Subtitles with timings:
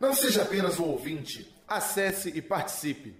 [0.00, 3.14] Não seja apenas um ouvinte, acesse e participe.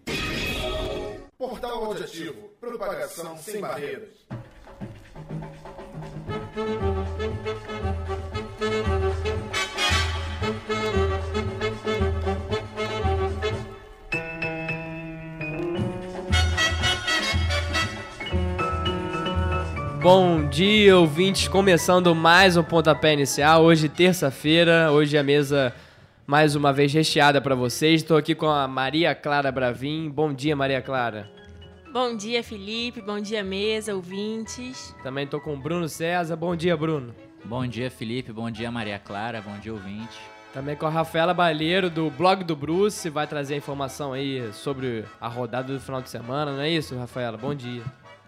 [1.39, 4.11] Portal Audiativo, propagação sem barreiras.
[20.03, 21.49] Bom dia, ouvintes.
[21.49, 23.65] Começando mais um pontapé inicial.
[23.65, 24.93] Hoje, terça-feira.
[24.93, 25.75] Hoje a mesa
[26.27, 28.03] mais uma vez recheada para vocês.
[28.03, 30.09] Estou aqui com a Maria Clara Bravin.
[30.11, 31.31] Bom dia, Maria Clara.
[31.93, 33.01] Bom dia, Felipe.
[33.01, 34.95] Bom dia, mesa, ouvintes.
[35.03, 36.35] Também estou com o Bruno César.
[36.37, 37.15] Bom dia, Bruno.
[37.45, 38.33] Bom dia, Felipe.
[38.33, 39.41] Bom dia, Maria Clara.
[39.41, 40.19] Bom dia, ouvinte.
[40.53, 43.11] Também com a Rafaela Balheiro, do blog do Bruce.
[43.11, 47.37] Vai trazer informação aí sobre a rodada do final de semana, não é isso, Rafaela?
[47.37, 47.83] Bom dia.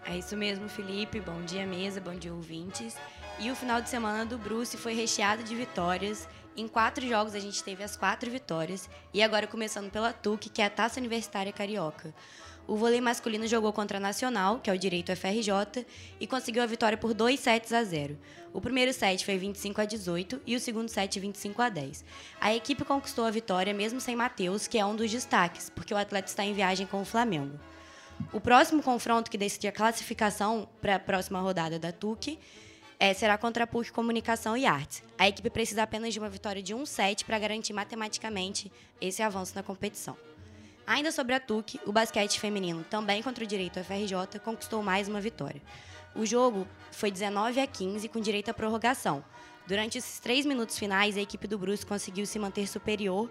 [0.05, 1.19] É isso mesmo, Felipe.
[1.19, 1.99] Bom dia, mesa.
[1.99, 2.95] Bom dia, ouvintes.
[3.39, 6.27] E o final de semana do Bruce foi recheado de vitórias.
[6.57, 8.89] Em quatro jogos a gente teve as quatro vitórias.
[9.13, 12.11] E agora começando pela TUC, que é a Taça Universitária Carioca.
[12.65, 15.85] O vôlei masculino jogou contra a Nacional, que é o Direito FRJ,
[16.19, 18.17] e conseguiu a vitória por 2 sets a 0.
[18.51, 22.03] O primeiro set foi 25 a 18 e o segundo set 25 a 10.
[22.41, 25.97] A equipe conquistou a vitória mesmo sem Matheus, que é um dos destaques, porque o
[25.97, 27.59] atleta está em viagem com o Flamengo.
[28.33, 32.39] O próximo confronto que decide a classificação para a próxima rodada da TUC
[32.99, 35.03] é, será contra a PUC Comunicação e Artes.
[35.17, 39.53] A equipe precisa apenas de uma vitória de um set para garantir matematicamente esse avanço
[39.55, 40.17] na competição.
[40.85, 45.19] Ainda sobre a TUC, o basquete feminino, também contra o direito FRJ, conquistou mais uma
[45.19, 45.61] vitória.
[46.15, 49.23] O jogo foi 19 a 15 com direito à prorrogação.
[49.67, 53.29] Durante esses três minutos finais, a equipe do Bruce conseguiu se manter superior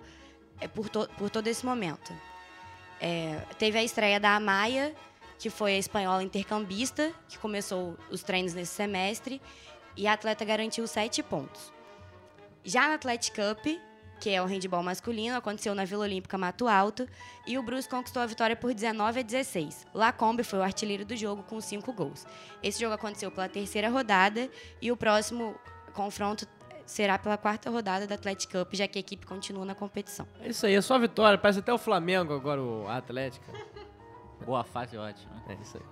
[0.60, 2.12] é, por, to por todo esse momento.
[3.00, 4.94] É, teve a estreia da Amaya,
[5.38, 9.40] que foi a espanhola intercambista, que começou os treinos nesse semestre,
[9.96, 11.72] e a atleta garantiu sete pontos.
[12.64, 13.66] Já na Athletic Cup,
[14.20, 17.06] que é o handball masculino, aconteceu na Vila Olímpica Mato Alto,
[17.46, 19.86] e o Bruce conquistou a vitória por 19 a 16.
[19.94, 22.26] Lacombe foi o artilheiro do jogo com cinco gols.
[22.62, 25.54] Esse jogo aconteceu pela terceira rodada, e o próximo
[25.92, 26.46] confronto
[26.86, 30.26] será pela quarta rodada da Athletic Cup, já que a equipe continua na competição.
[30.40, 31.36] É isso aí, é só vitória.
[31.36, 33.52] Parece até o Flamengo agora, o Atlético.
[34.44, 35.32] Boa fase, ótimo.
[35.48, 35.82] É isso aí.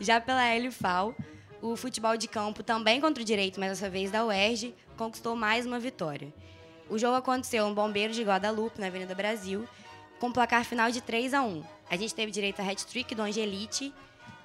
[0.00, 1.14] Já pela LFAL,
[1.62, 5.66] o futebol de campo, também contra o direito, mas dessa vez da UERJ, conquistou mais
[5.66, 6.32] uma vitória.
[6.88, 9.66] O jogo aconteceu no Bombeiro de Guadalupe, na Avenida Brasil,
[10.20, 13.92] com placar final de 3 a 1 A gente teve direito a hat-trick do Angelite,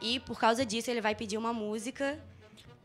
[0.01, 2.17] e por causa disso ele vai pedir uma música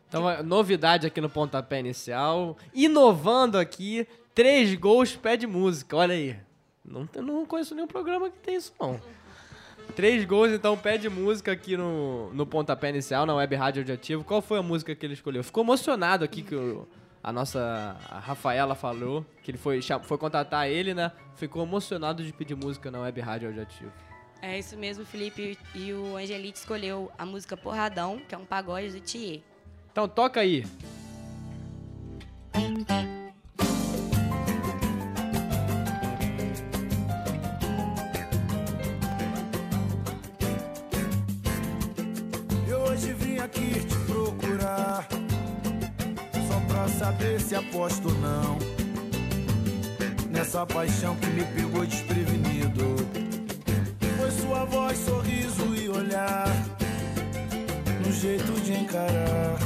[0.07, 2.57] então, novidade aqui no pontapé inicial.
[2.73, 5.97] Inovando aqui, três gols pede música.
[5.97, 6.37] Olha aí.
[6.83, 9.01] Não, não conheço nenhum programa que tem isso, não.
[9.95, 14.25] Três gols, então pede música aqui no, no pontapé inicial, na web rádio auditivo.
[14.25, 15.41] Qual foi a música que ele escolheu?
[15.41, 16.85] Ficou emocionado aqui que o,
[17.23, 21.13] a nossa a Rafaela falou, que ele foi, foi contatar ele, né?
[21.35, 23.91] Ficou emocionado de pedir música na web rádio auditivo.
[24.41, 25.57] É isso mesmo, Felipe.
[25.73, 29.41] E o Angelite escolheu a música Porradão, que é um pagode do Thier.
[29.91, 30.65] Então toca aí.
[47.25, 48.57] Pra saber se aposto não.
[50.29, 52.95] Nessa paixão que me pegou desprevenido.
[54.17, 56.47] Foi sua voz, sorriso e olhar.
[58.05, 59.57] No jeito de encarar.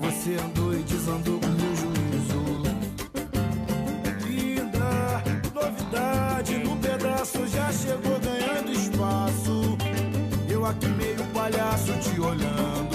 [0.00, 2.62] Você andou e desandou com meu juízo.
[4.24, 5.22] Linda,
[5.54, 9.76] novidade no pedaço já chegou ganhando espaço.
[10.48, 12.85] Eu aqui meio palhaço te olhando,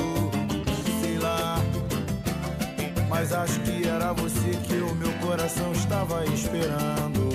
[3.21, 7.30] Mas acho que era você que o meu coração estava esperando.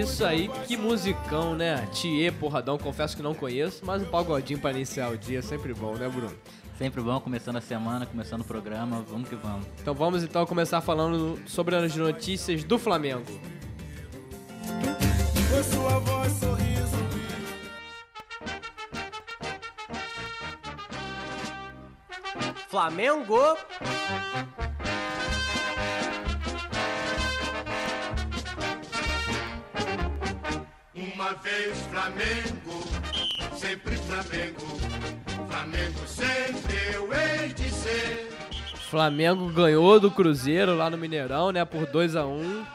[0.00, 1.86] Isso aí, que musicão, né?
[1.92, 5.74] Thier, porradão, confesso que não conheço, mas um pagodinho pra iniciar o dia é sempre
[5.74, 6.34] bom, né, Bruno?
[6.78, 9.66] Sempre bom, começando a semana, começando o programa, vamos que vamos.
[9.80, 13.24] Então vamos então começar falando sobre as notícias do Flamengo.
[15.50, 16.96] Foi sua voz, sorriso.
[22.68, 23.56] Flamengo!
[31.30, 34.66] Uma vez Flamengo, sempre Flamengo.
[35.48, 38.32] Flamengo sempre eu hei de ser.
[38.90, 42.66] Flamengo ganhou do Cruzeiro lá no Mineirão, né, por 2 a 1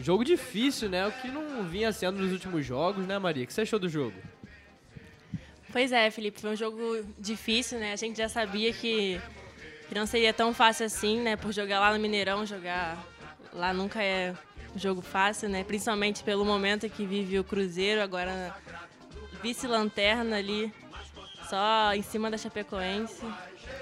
[0.00, 3.44] Jogo difícil, né, o que não vinha sendo nos últimos jogos, né, Maria?
[3.44, 4.16] O que você achou do jogo?
[5.70, 6.82] Pois é, Felipe, foi um jogo
[7.16, 7.92] difícil, né?
[7.92, 9.20] A gente já sabia que,
[9.88, 11.36] que não seria tão fácil assim, né?
[11.36, 12.98] Por jogar lá no Mineirão, jogar
[13.52, 14.34] lá nunca é
[14.76, 15.64] jogo fácil, né?
[15.64, 18.54] Principalmente pelo momento que vive o Cruzeiro, agora
[19.42, 20.72] vice-lanterna ali,
[21.48, 23.24] só em cima da Chapecoense,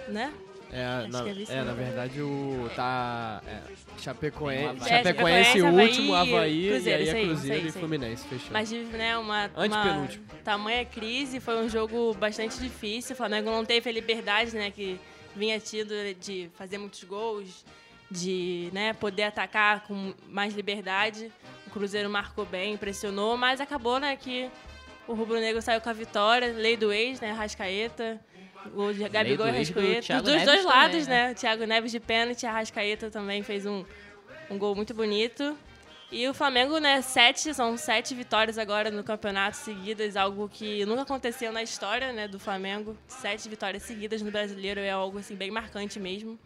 [0.09, 0.33] né?
[0.71, 1.65] É, Acho na, é é, né?
[1.65, 3.61] na verdade o tá é,
[3.99, 7.73] Chapecoense, É, Chapecoense, o último, Havaí Cruzeiro, e aí é Cruzeiro aí, e.
[7.73, 8.49] Fluminense, fechou.
[8.51, 10.09] Mas tive, né, uma, uma
[10.45, 13.15] tamanha crise, foi um jogo bastante difícil.
[13.15, 15.01] O Flamengo não teve a liberdade, né, que
[15.35, 17.65] vinha tido de fazer muitos gols,
[18.11, 21.31] de, né, poder atacar com mais liberdade.
[21.67, 24.51] O Cruzeiro marcou bem, pressionou, mas acabou, né, que
[25.07, 28.21] o Rubro Negro saiu com a vitória, lei do ex, né, Rascaeta.
[28.75, 30.03] O Gabigol e do do Rascaeta.
[30.03, 31.27] Thiago Dos Neves dois também, lados, né?
[31.27, 31.33] né?
[31.33, 33.85] O Thiago Neves de pênalti, a Rascaeta também fez um,
[34.51, 35.57] um gol muito bonito.
[36.11, 41.03] E o Flamengo, né, sete, são sete vitórias agora no campeonato seguidas, algo que nunca
[41.03, 42.97] aconteceu na história, né, do Flamengo.
[43.07, 46.39] Sete vitórias seguidas no Brasileiro é algo, assim, bem marcante mesmo.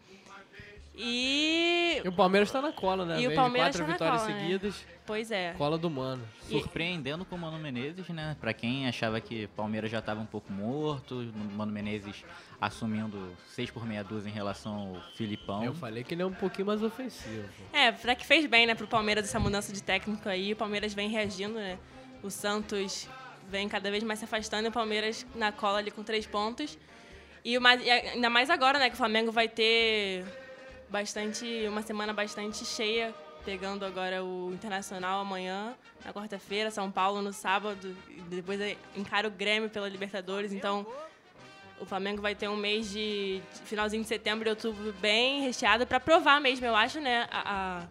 [0.95, 2.01] E...
[2.03, 3.19] E o Palmeiras tá na cola, né?
[3.19, 4.41] E o Vem Palmeiras quatro tá na vitórias cola, né?
[4.41, 5.53] seguidas, Pois é.
[5.57, 6.23] cola do mano.
[6.41, 8.37] Surpreendendo com o Mano Menezes, né?
[8.39, 12.23] Pra quem achava que Palmeiras já estava um pouco morto, o Mano Menezes
[12.61, 15.63] assumindo 6 por meia dúzia em relação ao Filipão.
[15.63, 17.49] Eu falei que ele é um pouquinho mais ofensivo.
[17.71, 20.53] É, pra que fez bem, né, pro Palmeiras essa mudança de técnico aí.
[20.53, 21.77] O Palmeiras vem reagindo, né?
[22.21, 23.07] O Santos
[23.49, 26.77] vem cada vez mais se afastando e o Palmeiras na cola ali com três pontos.
[27.43, 30.25] E, o mais, e ainda mais agora, né, que o Flamengo vai ter
[30.89, 33.13] bastante uma semana bastante cheia,
[33.45, 35.73] pegando agora o Internacional amanhã,
[36.05, 38.59] na quarta-feira, São Paulo no sábado, e depois
[38.95, 40.85] encara o Grêmio pela Libertadores, então
[41.79, 45.99] o Flamengo vai ter um mês de finalzinho de setembro e outubro bem recheado para
[45.99, 47.87] provar mesmo, eu acho, né, a, a-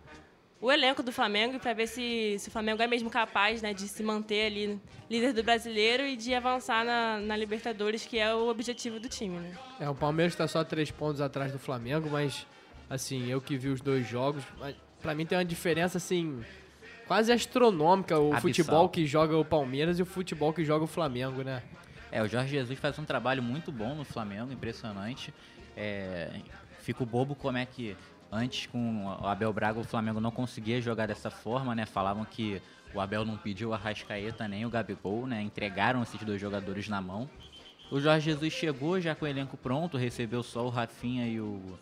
[0.61, 3.89] o elenco do Flamengo para ver se, se o Flamengo é mesmo capaz, né, de
[3.89, 4.81] se manter ali
[5.11, 9.41] líder do Brasileiro e de avançar na, na Libertadores, que é o objetivo do time,
[9.41, 9.59] né?
[9.81, 12.47] É, o Palmeiras tá só três pontos atrás do Flamengo, mas,
[12.93, 16.43] assim, eu que vi os dois jogos, mas pra mim tem uma diferença, assim,
[17.07, 18.41] quase astronômica o Abissal.
[18.41, 21.63] futebol que joga o Palmeiras e o futebol que joga o Flamengo, né?
[22.11, 25.33] É, o Jorge Jesus faz um trabalho muito bom no Flamengo, impressionante.
[25.75, 26.31] É,
[26.81, 27.97] fico bobo como é que
[28.31, 31.87] antes com o Abel Braga o Flamengo não conseguia jogar dessa forma, né?
[31.87, 32.61] Falavam que
[32.95, 35.41] o Abel não pediu a Rascaeta nem o Gabigol, né?
[35.41, 37.29] Entregaram esses dois jogadores na mão.
[37.91, 41.79] O Jorge Jesus chegou já com o elenco pronto, recebeu só o Rafinha e o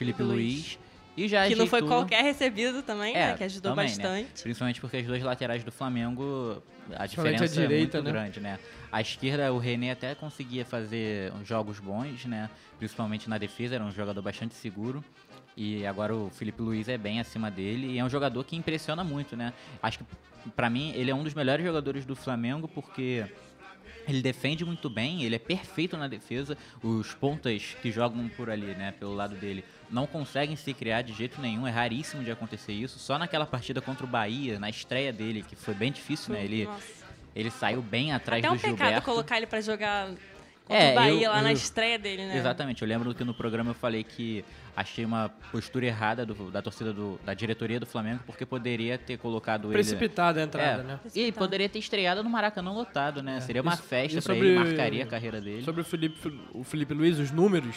[0.00, 0.54] Felipe Luiz.
[0.54, 0.78] Luiz.
[1.14, 3.96] E já Que não foi qualquer recebido também, é, né, que ajudou também, né?
[3.96, 4.42] bastante.
[4.42, 6.62] Principalmente porque as duas laterais do Flamengo,
[6.96, 8.10] a diferença a direita, é muito né?
[8.10, 8.58] grande, né?
[8.90, 12.48] A esquerda, o René até conseguia fazer jogos bons, né?
[12.78, 15.04] Principalmente na defesa, era um jogador bastante seguro.
[15.54, 19.04] E agora o Felipe Luiz é bem acima dele e é um jogador que impressiona
[19.04, 19.52] muito, né?
[19.82, 20.04] Acho que,
[20.56, 23.26] pra mim, ele é um dos melhores jogadores do Flamengo porque
[24.08, 26.56] ele defende muito bem, ele é perfeito na defesa.
[26.82, 31.12] Os pontas que jogam por ali, né, pelo lado dele, não conseguem se criar de
[31.12, 31.66] jeito nenhum.
[31.66, 32.98] É raríssimo de acontecer isso.
[32.98, 36.44] Só naquela partida contra o Bahia, na estreia dele, que foi bem difícil, né?
[36.44, 36.86] Ele, Nossa.
[37.34, 39.02] ele saiu bem atrás Até do um pecado Gilberto.
[39.04, 40.06] colocar ele pra jogar
[40.64, 42.36] contra É, o Bahia eu- lá na eu- estreia dele, né?
[42.36, 44.44] Exatamente, eu lembro que no programa eu falei que
[44.76, 49.18] achei uma postura errada do- da torcida do, da diretoria do Flamengo, porque poderia ter
[49.18, 49.72] colocado ele.
[49.74, 51.00] Precipitada a entrada, É, né?
[51.14, 53.40] E poderia ter estreado no Maracanã lotado, né?
[53.40, 55.64] Seria uma Isso- festa pra sobre- ele, marcaria a carreira dele.
[55.64, 57.74] Sobre o Felipe, o Felipe Luiz, os números,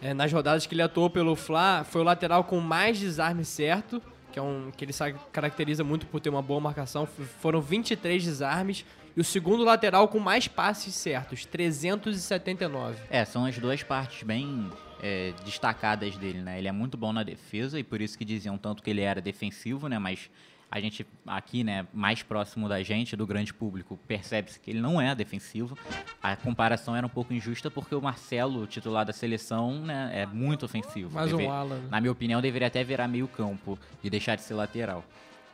[0.00, 4.02] é, nas rodadas que ele atuou pelo Fla, foi o lateral com mais desarme certo,
[4.32, 4.92] que é um que ele
[5.32, 7.06] caracteriza muito por ter uma boa marcação.
[7.06, 8.84] Foram 23 desarmes.
[9.16, 12.98] E o segundo lateral com mais passes certos, 379.
[13.08, 14.70] É, são as duas partes bem
[15.02, 16.58] é, destacadas dele, né?
[16.58, 19.22] Ele é muito bom na defesa e por isso que diziam tanto que ele era
[19.22, 19.98] defensivo, né?
[19.98, 20.28] Mas
[20.70, 25.00] a gente aqui, né, mais próximo da gente, do grande público, percebe-se que ele não
[25.00, 25.76] é defensivo.
[26.22, 30.64] A comparação era um pouco injusta porque o Marcelo, titular da seleção, né, é muito
[30.66, 31.14] ofensivo.
[31.14, 31.88] Mais um Deve- ala, né?
[31.90, 35.04] Na minha opinião, deveria até virar meio campo e deixar de ser lateral.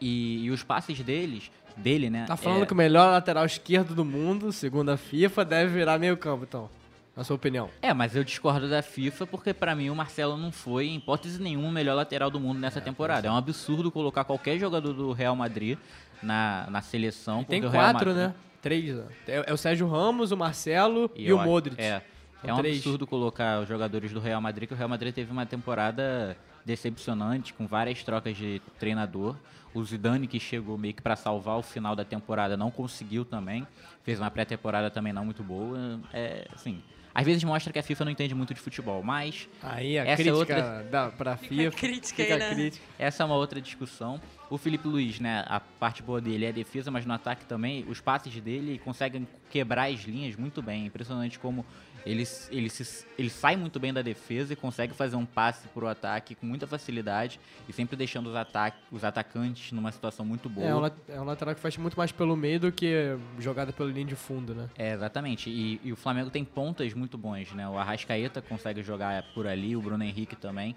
[0.00, 2.24] E, e os passes deles, dele, né?
[2.26, 5.98] Tá falando é- que o melhor lateral esquerdo do mundo, segundo a FIFA, deve virar
[5.98, 6.68] meio campo, então.
[7.16, 7.68] Na sua opinião?
[7.80, 11.40] É, mas eu discordo da FIFA porque pra mim o Marcelo não foi, em hipótese
[11.42, 13.28] nenhuma, o melhor lateral do mundo nessa temporada.
[13.28, 15.78] É um absurdo colocar qualquer jogador do Real Madrid
[16.22, 17.44] na, na seleção.
[17.44, 18.34] Tem o Real quatro, Madrid- né?
[18.62, 18.94] Três.
[18.96, 19.04] né?
[19.26, 21.80] É, é o Sérgio Ramos, o Marcelo e, eu o Modric.
[21.80, 22.00] É.
[22.40, 22.76] São É um três.
[22.76, 27.52] absurdo colocar os jogadores do Real Madrid, que o Real Madrid teve uma temporada decepcionante,
[27.54, 29.36] com várias trocas de treinador.
[29.74, 33.66] O Zidane, que chegou meio que para salvar o final da temporada, não conseguiu também.
[34.02, 35.98] Fez uma pré-temporada também não muito boa.
[36.12, 36.82] É, assim,
[37.14, 40.12] às vezes mostra que a FIFA não entende muito de futebol, mas Aí a Essa
[40.12, 41.70] é crítica outra- da, pra FIFA.
[41.76, 42.54] crítica fica aí, a né?
[42.54, 42.84] crítica.
[42.98, 44.20] Essa é uma outra discussão.
[44.50, 47.84] O Felipe Luiz, né, a parte boa dele é a defesa, mas no ataque também,
[47.88, 50.82] os passes dele conseguem quebrar as linhas muito bem.
[50.82, 51.64] É Impressionante como
[52.04, 55.86] ele, ele, se, ele sai muito bem da defesa e consegue fazer um passe pro
[55.86, 60.66] ataque com muita facilidade e sempre deixando os, ataque, os atacantes numa situação muito boa.
[60.66, 63.90] É um, é um lateral que fecha muito mais pelo meio do que jogada pela
[63.90, 64.68] linha de fundo, né?
[64.76, 65.48] É, exatamente.
[65.50, 67.68] E, e o Flamengo tem pontas muito bons, né?
[67.68, 70.74] O Arrascaeta consegue jogar por ali, o Bruno Henrique também,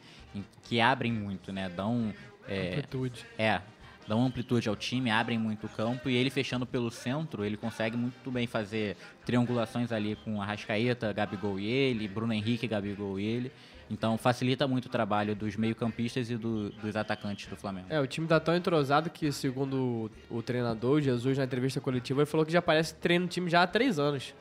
[0.64, 1.70] que abrem muito, né?
[1.70, 2.14] Dão.
[2.48, 3.26] É, Amplitude.
[3.40, 3.60] É,
[4.08, 7.98] dão amplitude ao time, abrem muito o campo e ele fechando pelo centro, ele consegue
[7.98, 8.96] muito bem fazer
[9.26, 13.52] triangulações ali com Arrascaeta, Gabigol e ele, Bruno Henrique, Gabigol e ele.
[13.90, 17.88] Então facilita muito o trabalho dos meio-campistas e do- dos atacantes do Flamengo.
[17.90, 22.22] É, o time tá tão entrosado que, segundo o, o treinador, Jesus, na entrevista coletiva,
[22.22, 24.34] ele falou que já parece que treina o time já há três anos.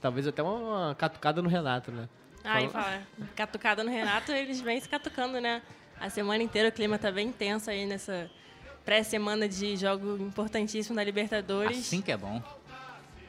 [0.00, 2.08] Talvez até uma, uma catucada no Renato, né?
[2.44, 3.02] Aí Fala- fala,
[3.36, 5.60] catucada no Renato, eles vêm se catucando, né?
[6.00, 8.30] A semana inteira o clima tá bem tenso aí nessa
[8.88, 11.78] pré-semana de jogo importantíssimo da Libertadores.
[11.78, 12.42] Assim que é bom.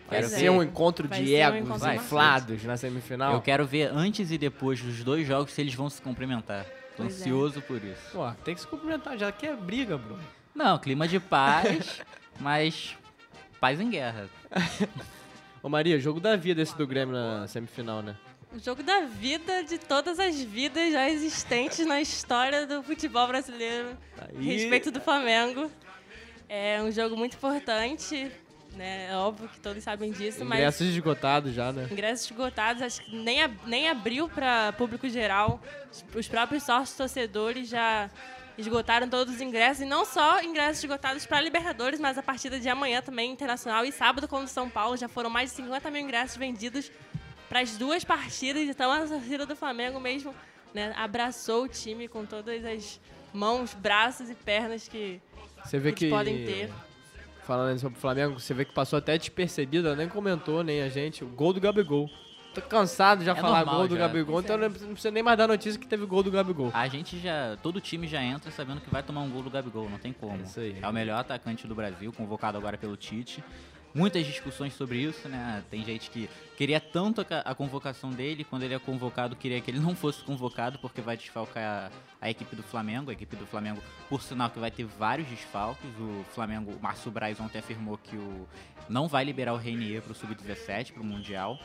[0.08, 0.52] Vai Pois ser é.
[0.52, 1.96] um encontro Vai de um egos marcante.
[1.98, 3.34] inflados na semifinal.
[3.34, 6.64] Eu quero ver antes e depois dos dois jogos se eles vão se cumprimentar.
[6.96, 7.16] Tô Pois é.
[7.24, 8.02] ansioso por isso.
[8.14, 10.24] Pô, tem que se cumprimentar, já que é briga, Bruno.
[10.56, 12.00] Não, clima de paz,
[12.40, 12.96] mas
[13.60, 14.30] paz em guerra.
[15.62, 18.16] Ô Maria, jogo da vida esse do Grêmio na semifinal, né?
[18.52, 23.96] O jogo da vida de todas as vidas já existentes na história do futebol brasileiro,
[24.18, 25.72] a Aí- respeito do Flamengo.
[26.48, 28.32] É um jogo muito importante,
[28.76, 29.10] né?
[29.12, 31.88] É óbvio que todos sabem disso, mas Ingressos esgotados já, né?
[31.92, 35.62] ingressos esgotados, acho que nem, ab- nem abriu para público geral.
[35.92, 38.10] Os- Os próprios sócios torcedores já
[38.58, 42.68] esgotaram todos os ingressos, e não só ingressos esgotados para Libertadores, mas a partida de
[42.68, 46.02] amanhã também internacional e sábado contra o São Paulo já foram mais de 50 mil
[46.02, 46.92] ingressos vendidos
[47.50, 48.70] para as duas partidas.
[48.70, 50.34] Então a torcida do Flamengo mesmo
[50.74, 53.02] né, abraçou o time com todas as
[53.34, 55.20] mãos, braços e pernas que
[55.66, 56.10] Você vê eles que.
[56.10, 56.72] podem ter.
[57.44, 60.90] Falando sobre o Flamengo, você vê que passou até despercebido, ela nem comentou, nem a
[60.90, 61.24] gente.
[61.24, 62.08] O gol do Gabigol.
[62.54, 64.08] Tô cansado de já É falar normal gol do já.
[64.08, 66.72] Gabigol, então não precisa nem mais dar notícia que teve gol do Gabigol.
[66.74, 67.58] A gente já.
[67.62, 70.40] Todo time já entra sabendo que vai tomar um gol do Gabigol, não tem como.
[70.40, 70.78] É isso aí.
[70.80, 73.44] É o melhor atacante do Brasil, convocado agora pelo Tite.
[73.94, 75.64] Muitas discussões sobre isso, né?
[75.72, 79.60] Tem gente que queria tanto a, ca- a convocação dele, quando ele é convocado, queria
[79.60, 81.92] que ele não fosse convocado, porque vai desfalcar
[82.22, 83.10] a, a equipe do Flamengo.
[83.10, 85.90] A equipe do Flamengo, por sinal, que vai ter vários desfalques.
[86.00, 88.48] O Flamengo, o Márcio Braz ontem afirmou que o,
[88.88, 91.60] não vai liberar o Reinier para o Sub-17, para o Mundial.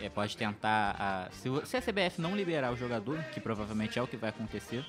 [0.00, 0.96] É, pode tentar.
[0.98, 4.30] A, se, se a CBF não liberar o jogador, que provavelmente é o que vai
[4.30, 4.84] acontecer,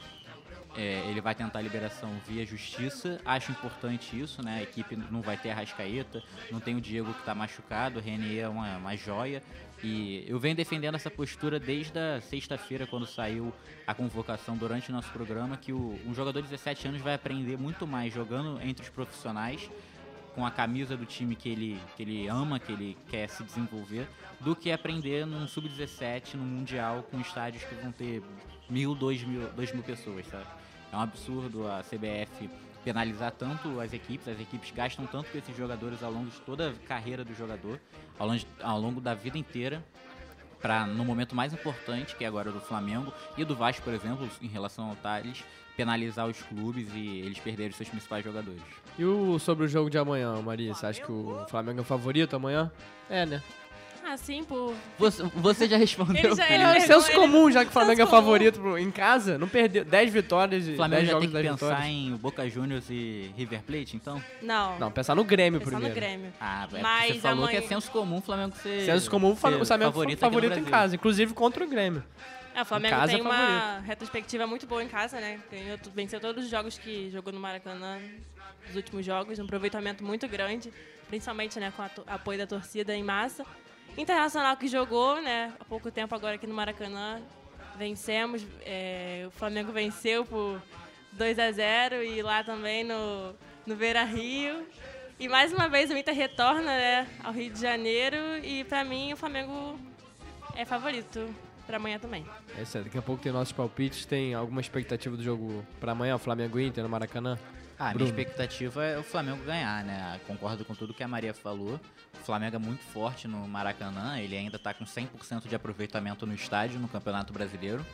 [0.76, 3.20] é, ele vai tentar a liberação via justiça.
[3.26, 4.60] Acho importante isso, né?
[4.60, 6.22] A equipe não vai ter a Rascaeta,
[6.52, 9.42] não tem o Diego que está machucado, o Renier é uma, uma joia.
[9.84, 13.54] E eu venho defendendo essa postura desde a sexta-feira, quando saiu
[13.88, 17.58] a convocação durante o nosso programa, que o, um jogador de 17 anos vai aprender
[17.58, 19.70] muito mais jogando entre os profissionais,
[20.36, 24.08] com a camisa do time que ele, que ele ama, que ele quer se desenvolver,
[24.40, 28.22] do que aprender num sub-17, no Mundial, com estádios que vão ter
[28.70, 30.46] mil, dois mil, dois mil pessoas, sabe?
[30.92, 32.50] É um absurdo a CBF
[32.84, 36.70] penalizar tanto as equipes, as equipes gastam tanto com esses jogadores ao longo de toda
[36.70, 37.80] a carreira do jogador,
[38.18, 39.84] ao longo, ao longo da vida inteira,
[40.62, 44.30] para no momento mais importante, que é agora do Flamengo e do Vasco, por exemplo,
[44.42, 45.44] em relação ao Thales,
[45.78, 48.62] penalizar os clubes e eles perderem seus principais jogadores.
[48.98, 50.36] E o, sobre o jogo de amanhã?
[50.74, 52.70] Você acha que o Flamengo é o favorito amanhã?
[53.10, 53.42] É, né?
[54.10, 54.74] Assim, por.
[54.98, 56.16] Você, você já respondeu.
[56.18, 58.22] Ele já- ele- É senso ele- comum, já que o Flamengo é senso comum.
[58.24, 59.38] favorito pro- em casa.
[59.38, 59.86] Não perdeu.
[59.86, 61.94] 10 vitórias e O Flamengo 10 já jogos tem que 10 pensar vitórias.
[61.96, 64.22] em Boca Juniors e River Plate, então?
[64.42, 64.80] Não.
[64.80, 65.94] Não, pensar no Grêmio pensar primeiro.
[65.96, 66.34] no Grêmio.
[66.42, 68.86] Ah, é Mas você falou amanhã- que é senso comum o Flamengo ser.
[68.86, 72.04] Senso comum, o ser Flamengo o Flamengo favorito, favorito, em casa, inclusive contra o Grêmio.
[72.56, 75.40] É, o Flamengo casa tem é uma retrospectiva muito boa em casa, né?
[75.52, 78.00] Ganhou, venceu todos os jogos que jogou no Maracanã
[78.66, 80.74] nos últimos jogos, um aproveitamento muito grande,
[81.08, 83.46] principalmente né, com o apoio da torcida em massa.
[83.98, 87.22] Internacional que jogou, né, há pouco tempo agora aqui no Maracanã,
[87.78, 90.62] vencemos, é, o Flamengo venceu por
[91.14, 93.34] 2 a 0 e lá também no,
[93.66, 94.66] no Beira Rio.
[95.20, 99.12] E mais uma vez o Inter retorna né, ao Rio de Janeiro e pra mim
[99.12, 99.78] o Flamengo
[100.56, 101.34] é favorito
[101.68, 102.26] pra amanhã também.
[102.58, 104.06] É aí, daqui a pouco tem nossos palpites.
[104.06, 107.38] Tem alguma expectativa do jogo pra amanhã, o Flamengo Inter no Maracanã?
[107.80, 110.20] Ah, a minha expectativa é o Flamengo ganhar, né?
[110.28, 111.80] Concordo com tudo que a Maria falou.
[112.14, 116.34] O Flamengo é muito forte no Maracanã, ele ainda tá com 100% de aproveitamento no
[116.34, 117.86] estádio, no Campeonato Brasileiro.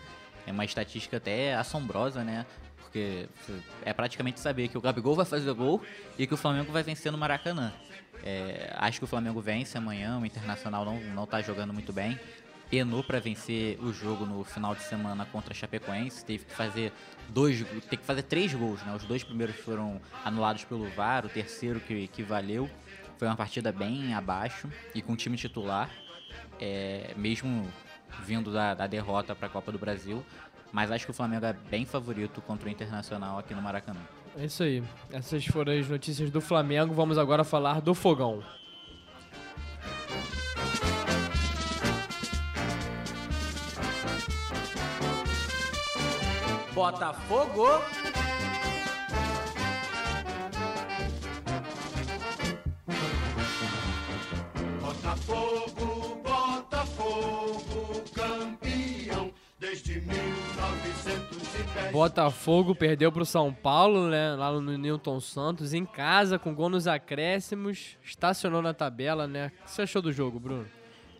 [0.47, 2.47] É uma estatística até assombrosa, né?
[2.81, 3.29] Porque
[3.83, 5.79] é praticamente saber que o Gabigol vai fazer gol
[6.17, 7.71] e que o Flamengo vai vencer no Maracanã.
[8.23, 12.19] É, acho que o Flamengo vence amanhã, o Internacional não, não tá jogando muito bem.
[12.69, 16.91] Penou para vencer o jogo no final de semana contra a Chapecoense, teve que fazer
[17.29, 18.95] dois, tem que fazer três gols, né?
[18.95, 22.69] Os dois primeiros foram anulados pelo VAR, o terceiro que, que valeu.
[23.17, 25.89] Foi uma partida bem abaixo e com time titular,
[26.59, 27.71] é, mesmo
[28.23, 30.25] vindo da, da derrota para a Copa do Brasil.
[30.71, 34.01] Mas acho que o Flamengo é bem favorito contra o Internacional aqui no Maracanã.
[34.37, 34.83] É isso aí.
[35.11, 36.93] Essas foram as notícias do Flamengo.
[36.93, 38.43] Vamos agora falar do Fogão.
[46.75, 47.67] Botafogo.
[54.81, 61.91] Botafogo, Botafogo, campeão desde 1910.
[61.93, 64.35] Botafogo perdeu pro São Paulo, né?
[64.35, 67.97] Lá no Newton Santos, em casa, com gol nos acréscimos.
[68.03, 69.47] Estacionou na tabela, né?
[69.61, 70.67] O que você achou do jogo, Bruno?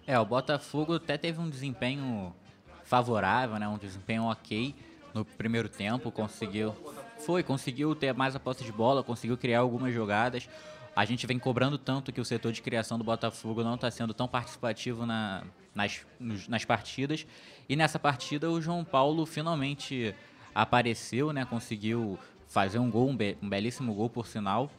[0.06, 2.36] É, o Botafogo até teve um desempenho
[2.84, 3.70] favorável, né?
[3.70, 4.76] Um desempenho ok
[5.16, 6.76] no primeiro tempo, conseguiu
[7.18, 10.50] foi, conseguiu ter mais a posse de bola, conseguiu criar algumas jogadas.
[10.94, 14.14] A gente vem cobrando tanto que o setor de criação do Botafogo não está sendo
[14.14, 15.44] tão participativo na,
[15.74, 17.26] nas, nas partidas.
[17.68, 20.14] E nessa partida o João Paulo finalmente
[20.54, 21.46] apareceu, né?
[21.46, 22.20] Conseguiu
[22.50, 24.70] fazer um gol, um, be- um belíssimo gol por sinal.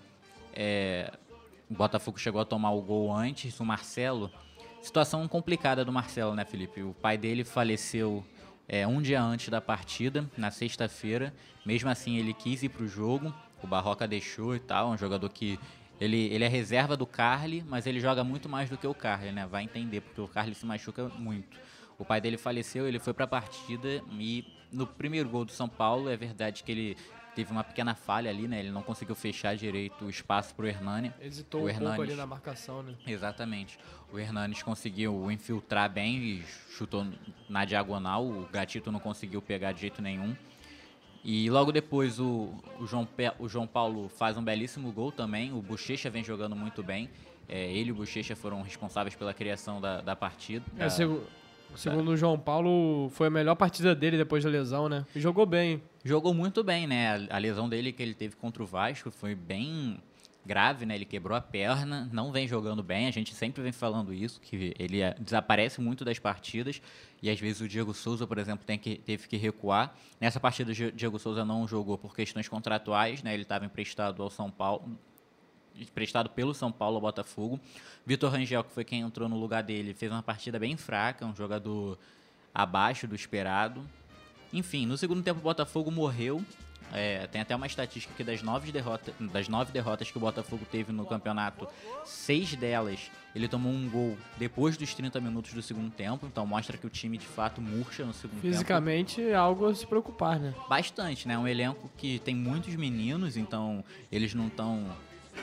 [0.54, 1.12] É,
[1.70, 4.30] o Botafogo chegou a tomar o gol antes, o Marcelo.
[4.82, 6.82] Situação complicada do Marcelo, né, Felipe?
[6.82, 8.24] O pai dele faleceu
[8.68, 11.32] é, um dia antes da partida, na sexta-feira.
[11.64, 13.34] Mesmo assim, ele quis ir pro jogo.
[13.62, 14.90] O Barroca deixou e tal.
[14.90, 15.58] Um jogador que.
[15.98, 19.32] Ele, ele é reserva do Carly, mas ele joga muito mais do que o Carly,
[19.32, 19.46] né?
[19.46, 21.58] Vai entender, porque o Carly se machuca muito.
[21.98, 26.10] O pai dele faleceu, ele foi pra partida e no primeiro gol do São Paulo,
[26.10, 26.96] é verdade que ele
[27.36, 28.58] teve uma pequena falha ali, né?
[28.58, 31.12] Ele não conseguiu fechar direito o espaço pro Hernani.
[31.20, 32.08] Hesitou O um pouco Hernanes.
[32.10, 32.94] ali na marcação, né?
[33.06, 33.78] Exatamente.
[34.10, 37.06] O Hernanes conseguiu infiltrar bem e chutou
[37.48, 38.24] na diagonal.
[38.26, 40.34] O Gatito não conseguiu pegar de jeito nenhum.
[41.22, 43.06] E logo depois o, o, João,
[43.38, 45.52] o João Paulo faz um belíssimo gol também.
[45.52, 47.10] O Bochecha vem jogando muito bem.
[47.48, 50.64] É, ele e o Bochecha foram responsáveis pela criação da, da partida.
[50.76, 50.90] É, da-
[51.74, 55.04] segundo o João Paulo, foi a melhor partida dele depois da lesão, né?
[55.14, 55.82] E jogou bem.
[56.04, 57.26] Jogou muito bem, né?
[57.30, 59.98] A, lesão dele que ele teve contra o Vasco foi bem
[60.44, 60.94] grave, né?
[60.94, 63.08] Ele quebrou a perna, não vem jogando bem.
[63.08, 66.80] A gente sempre vem falando isso, que ele eh, desaparece muito das partidas.
[67.20, 69.92] E às vezes o Diego Souza, por exemplo, tem que, teve que recuar.
[70.20, 73.34] Nessa partida o Di- Diego Souza não jogou por questões contratuais, né?
[73.34, 74.96] Ele estava emprestado ao São Paulo,
[75.80, 77.60] emprestado pelo São Paulo ao Botafogo.
[78.04, 81.34] Vitor Rangel, que foi quem entrou no lugar dele, fez uma partida bem fraca, um
[81.34, 81.98] jogador
[82.54, 83.84] abaixo do esperado.
[84.52, 86.44] Enfim, no segundo tempo o Botafogo morreu.
[86.92, 90.64] É, tem até uma estatística que das nove, derrota, das nove derrotas que o Botafogo
[90.70, 91.66] teve no campeonato,
[92.04, 96.26] seis delas ele tomou um gol depois dos 30 minutos do segundo tempo.
[96.26, 98.54] Então mostra que o time de fato murcha no segundo tempo.
[98.54, 100.54] Fisicamente é algo a se preocupar, né?
[100.70, 101.36] Bastante, né?
[101.36, 104.86] Um elenco que tem muitos meninos, então eles não estão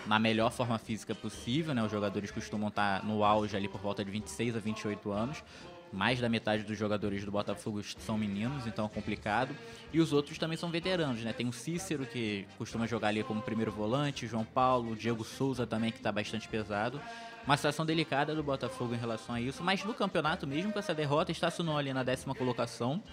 [0.05, 1.83] na melhor forma física possível, né?
[1.83, 5.43] Os jogadores costumam estar no auge ali por volta de 26 a 28 anos.
[5.91, 9.55] Mais da metade dos jogadores do Botafogo são meninos, então é complicado.
[9.93, 11.31] E os outros também são veteranos, né?
[11.31, 15.91] Tem o Cícero, que costuma jogar ali como primeiro volante, João Paulo, Diego Souza também,
[15.91, 16.99] que está bastante pesado.
[17.45, 20.95] Uma situação delicada do Botafogo em relação a isso, mas no campeonato, mesmo com essa
[20.95, 23.03] derrota, estacionou ali na décima colocação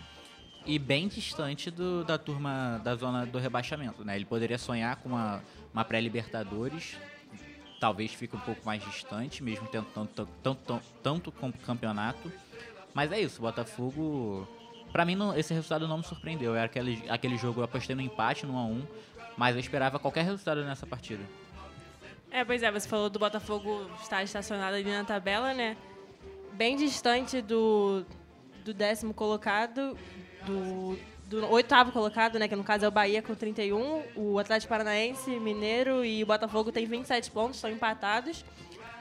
[0.64, 4.16] e bem distante do- da turma da zona do rebaixamento, né?
[4.16, 6.96] Ele poderia sonhar com uma, uma pré-Libertadores,
[7.80, 12.30] talvez fique um pouco mais distante, mesmo tendo tanto, tanto, tanto, tanto campeonato.
[12.94, 14.46] Mas é isso, o Botafogo.
[14.92, 16.54] Pra mim, não- esse resultado não me surpreendeu.
[16.54, 18.82] Era aquele, aquele jogo, eu apostei no empate, no 1x1,
[19.36, 21.22] mas eu esperava qualquer resultado nessa partida.
[22.30, 25.76] É, pois é, você falou do Botafogo estar estacionado ali na tabela, né?
[26.52, 28.04] Bem distante do,
[28.64, 29.96] do décimo colocado,
[30.44, 30.98] do,
[31.30, 32.48] do oitavo colocado, né?
[32.48, 36.72] Que no caso é o Bahia com 31, o Atlético Paranaense, Mineiro e o Botafogo
[36.72, 38.44] tem 27 pontos, estão empatados.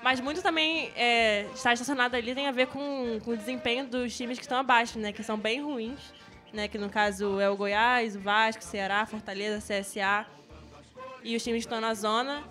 [0.04, 4.15] Mas muito também é, estar estacionado ali tem a ver com, com o desempenho dos
[4.15, 5.12] times que estão abaixo, né?
[5.12, 6.00] Que são bem ruins,
[6.54, 6.68] né?
[6.68, 10.28] Que no caso é o Goiás, o Vasco, o Ceará, Fortaleza, CSA
[11.24, 12.44] e os times que estão na zona.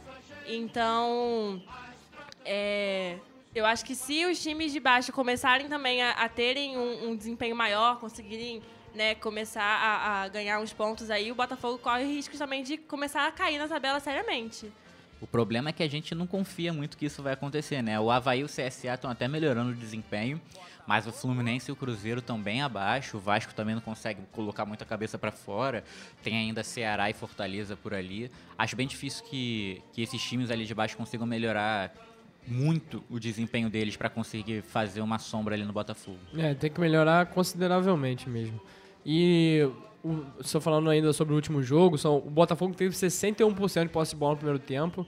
[0.44, 1.62] Então,
[2.44, 3.16] é,
[3.54, 7.16] Eu acho que se os times de baixo começarem também a, a terem um, um
[7.16, 8.60] desempenho maior, conseguirem
[8.94, 13.26] né, começar a, a ganhar uns pontos aí, o Botafogo corre riscos também de começar
[13.26, 14.70] a cair na tabela seriamente.
[15.20, 17.98] O problema é que a gente não confia muito que isso vai acontecer, né?
[17.98, 20.40] O Havaí e o CSA estão até melhorando o desempenho,
[20.86, 23.16] mas o Fluminense e o Cruzeiro estão bem abaixo.
[23.16, 25.82] O Vasco também não consegue colocar muita cabeça para fora.
[26.22, 28.30] Tem ainda Ceará e Fortaleza por ali.
[28.56, 31.92] Acho bem difícil que, que esses times ali de baixo consigam melhorar
[32.48, 36.18] muito o desempenho deles para conseguir fazer uma sombra ali no Botafogo.
[36.36, 38.60] É, tem que melhorar consideravelmente mesmo.
[39.04, 39.68] E
[40.02, 44.12] o, só falando ainda sobre o último jogo, são, o Botafogo teve 61% de posse
[44.12, 45.06] de bola no primeiro tempo.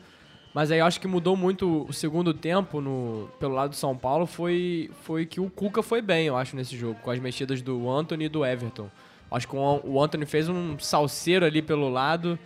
[0.52, 3.96] Mas aí eu acho que mudou muito o segundo tempo no, pelo lado do São
[3.96, 7.62] Paulo foi, foi que o Cuca foi bem, eu acho, nesse jogo, com as mexidas
[7.62, 8.90] do Anthony e do Everton.
[9.30, 12.36] Acho que o, Anthony fez um salseiro ali pelo lado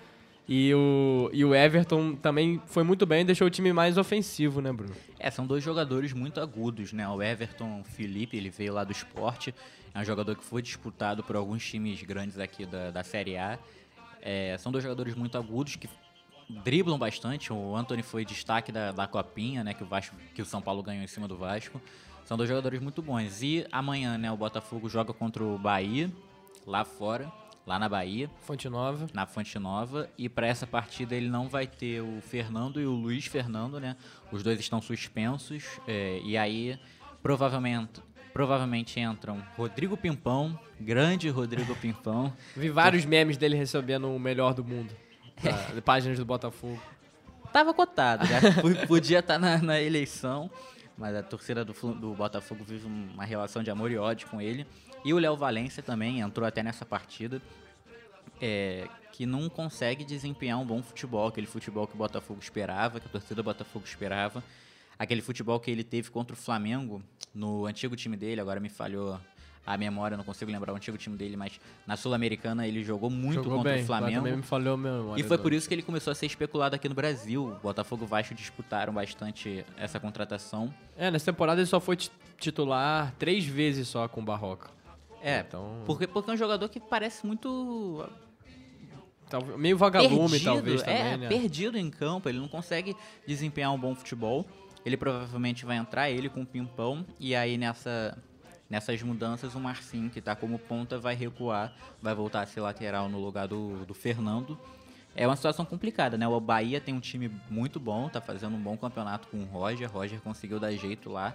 [0.47, 4.73] e o, e o Everton também foi muito bem deixou o time mais ofensivo, né,
[4.73, 4.95] Bruno?
[5.19, 7.09] É, são dois jogadores muito agudos, né?
[7.09, 9.55] O Everton Felipe, ele veio lá do esporte,
[9.95, 13.59] é um jogador que foi disputado por alguns times grandes aqui da, da Série A.
[14.21, 15.89] É, são dois jogadores muito agudos que
[16.63, 17.51] driblam bastante.
[17.51, 19.73] O Anthony foi destaque da, da Copinha, né?
[19.73, 21.81] Que o, Vasco, que o São Paulo ganhou em cima do Vasco.
[22.25, 23.43] São dois jogadores muito bons.
[23.43, 26.11] E amanhã, né, o Botafogo joga contra o Bahia,
[26.67, 27.33] lá fora
[27.67, 28.31] lá na Bahia.
[28.43, 29.07] Fonte Nova.
[29.13, 30.09] Na Fonte Nova.
[30.17, 33.97] E para essa partida ele não vai ter o Fernando e o Luiz Fernando, né?
[34.31, 35.65] Os dois estão suspensos.
[35.87, 36.79] É, e aí,
[37.23, 38.03] provavelmente.
[38.33, 42.33] Provavelmente entram Rodrigo Pimpão, grande Rodrigo Pimpão.
[42.57, 44.93] Vi vários memes dele recebendo o melhor do mundo.
[45.41, 46.83] Da, páginas do Botafogo.
[47.53, 48.41] Tava cotado, né?
[48.89, 50.51] Podia estar tá na, na, eleição,
[50.99, 54.67] mas a torcida do, do Botafogo vive uma relação de amor e ódio com ele.
[55.05, 57.43] E o Léo Valência também entrou até nessa partida,
[58.41, 63.07] é, que não consegue desempenhar um bom futebol, aquele futebol que o Botafogo esperava, que
[63.07, 64.43] a torcida do Botafogo esperava.
[64.99, 67.03] Aquele futebol que ele teve contra o Flamengo,
[67.35, 69.21] no antigo time dele, agora me falhou
[69.67, 73.35] a memória, não consigo lembrar o antigo time dele, mas na Sul-Americana ele jogou muito
[73.35, 74.17] jogou contra bem, o Flamengo.
[74.17, 76.89] Também me falhou memória, e foi por isso que ele começou a ser especulado aqui
[76.89, 77.49] no Brasil.
[77.49, 80.73] O Botafogo e o Vasco disputaram bastante essa contratação.
[80.97, 81.97] É, nessa temporada ele só foi
[82.39, 84.71] titular três vezes só com o Barroca.
[85.25, 85.83] É, então...
[85.87, 88.07] porque, porque é um jogador que parece muito
[89.57, 91.29] meio vagalume, perdido, talvez, é, também, é, né?
[91.29, 92.95] perdido em campo, ele não consegue
[93.27, 94.47] desempenhar um bom futebol.
[94.85, 98.19] Ele provavelmente vai entrar, ele com o Pimpão, e aí nessa,
[98.69, 103.09] nessas mudanças o Marcinho, que está como ponta, vai recuar, vai voltar a ser lateral
[103.09, 104.59] no lugar do, do Fernando.
[105.17, 106.29] É uma situação complicada, né?
[106.29, 109.91] O Bahia tem um time muito bom, tá fazendo um bom campeonato com o Roger.
[109.91, 111.35] Roger conseguiu dar jeito lá.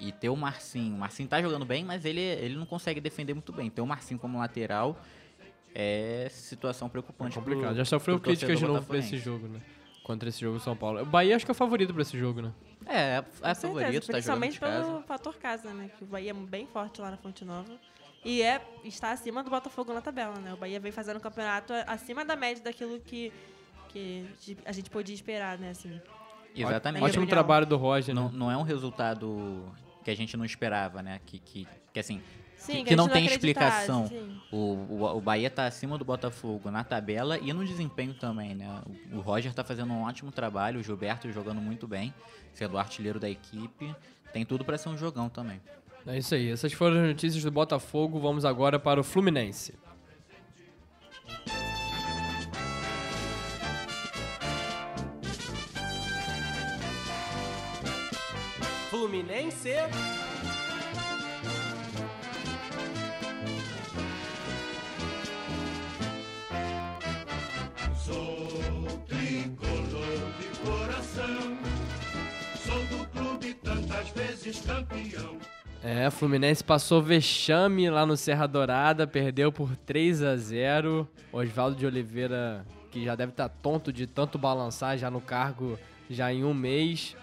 [0.00, 0.94] E ter o Marcinho.
[0.94, 3.70] O Marcinho tá jogando bem, mas ele, ele não consegue defender muito bem.
[3.70, 4.98] Ter o Marcinho como lateral
[5.74, 7.36] é situação preocupante.
[7.36, 7.68] É complicado.
[7.68, 9.60] Pro, Já sofreu críticas de novo pra esse jogo, né?
[10.04, 11.02] Contra esse jogo São Paulo.
[11.02, 12.52] O Bahia acho que é o favorito pra esse jogo, né?
[12.86, 14.86] É, é, é favorito, tá jogando de casa.
[14.86, 15.90] pelo fator casa, né?
[15.96, 17.72] Que o Bahia é bem forte lá na Fonte Nova.
[18.24, 20.54] E é, está acima do Botafogo na tabela, né?
[20.54, 23.32] O Bahia vem fazendo um campeonato acima da média daquilo que,
[23.88, 24.26] que
[24.64, 25.70] a gente podia esperar, né?
[25.70, 26.00] Assim.
[26.54, 27.02] Exatamente.
[27.02, 28.20] Ótimo trabalho do Roger, né?
[28.20, 29.64] não, não é um resultado
[30.04, 31.20] que a gente não esperava, né?
[31.24, 32.20] Que, que, que assim,
[32.56, 34.06] Sim, que, que, não não tem explicação.
[34.06, 34.40] Sim.
[34.50, 38.82] O, o, o Bahia está acima do Botafogo na tabela e no desempenho também, né?
[39.12, 42.14] O, o Roger está fazendo um ótimo trabalho, o Gilberto jogando muito bem,
[42.52, 43.94] sendo o artilheiro da equipe.
[44.32, 45.60] Tem tudo para ser um jogão também.
[46.06, 46.50] É isso aí.
[46.50, 48.18] Essas foram as notícias do Botafogo.
[48.18, 49.74] Vamos agora para o Fluminense.
[58.94, 59.70] Fluminense.
[67.96, 71.58] Sou tricolor de coração,
[72.54, 75.38] sou do clube tantas vezes campeão.
[75.82, 81.84] É, Fluminense passou vexame lá no Serra Dourada, perdeu por 3 a 0 Oswaldo de
[81.84, 85.76] Oliveira, que já deve estar tonto de tanto balançar já no cargo
[86.08, 87.16] já em um mês.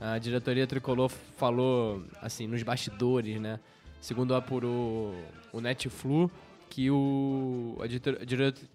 [0.00, 3.58] A diretoria tricolor falou, assim, nos bastidores, né?
[4.00, 5.12] Segundo apurou
[5.52, 6.30] o Netflu,
[6.70, 7.86] que o, a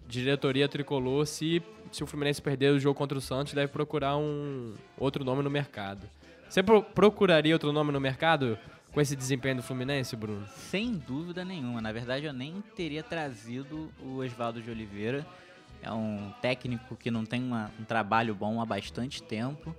[0.06, 4.74] diretoria tricolor, se, se o Fluminense perder o jogo contra o Santos, deve procurar um
[4.98, 6.06] outro nome no mercado.
[6.48, 8.58] Você pro, procuraria outro nome no mercado
[8.92, 10.46] com esse desempenho do Fluminense, Bruno?
[10.48, 11.80] Sem dúvida nenhuma.
[11.80, 15.26] Na verdade, eu nem teria trazido o Oswaldo de Oliveira.
[15.82, 19.74] É um técnico que não tem uma, um trabalho bom há bastante tempo.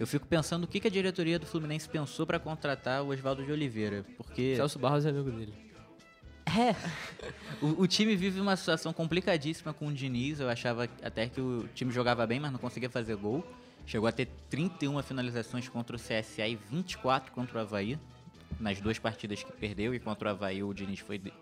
[0.00, 3.44] Eu fico pensando o que, que a diretoria do Fluminense pensou para contratar o Oswaldo
[3.44, 4.56] de Oliveira, porque...
[4.56, 5.52] Celso Barros é amigo dele.
[6.46, 6.74] É.
[7.60, 10.40] O, o, time vive uma situação complicadíssima com o Diniz.
[10.40, 13.44] Eu achava até que o time jogava bem, mas não conseguia fazer gol.
[13.86, 17.98] Chegou a ter 31 finalizações contra o CSA e 24 contra o Havaí.
[18.58, 21.32] Nas duas partidas que perdeu e contra o Havaí o Diniz foi, de-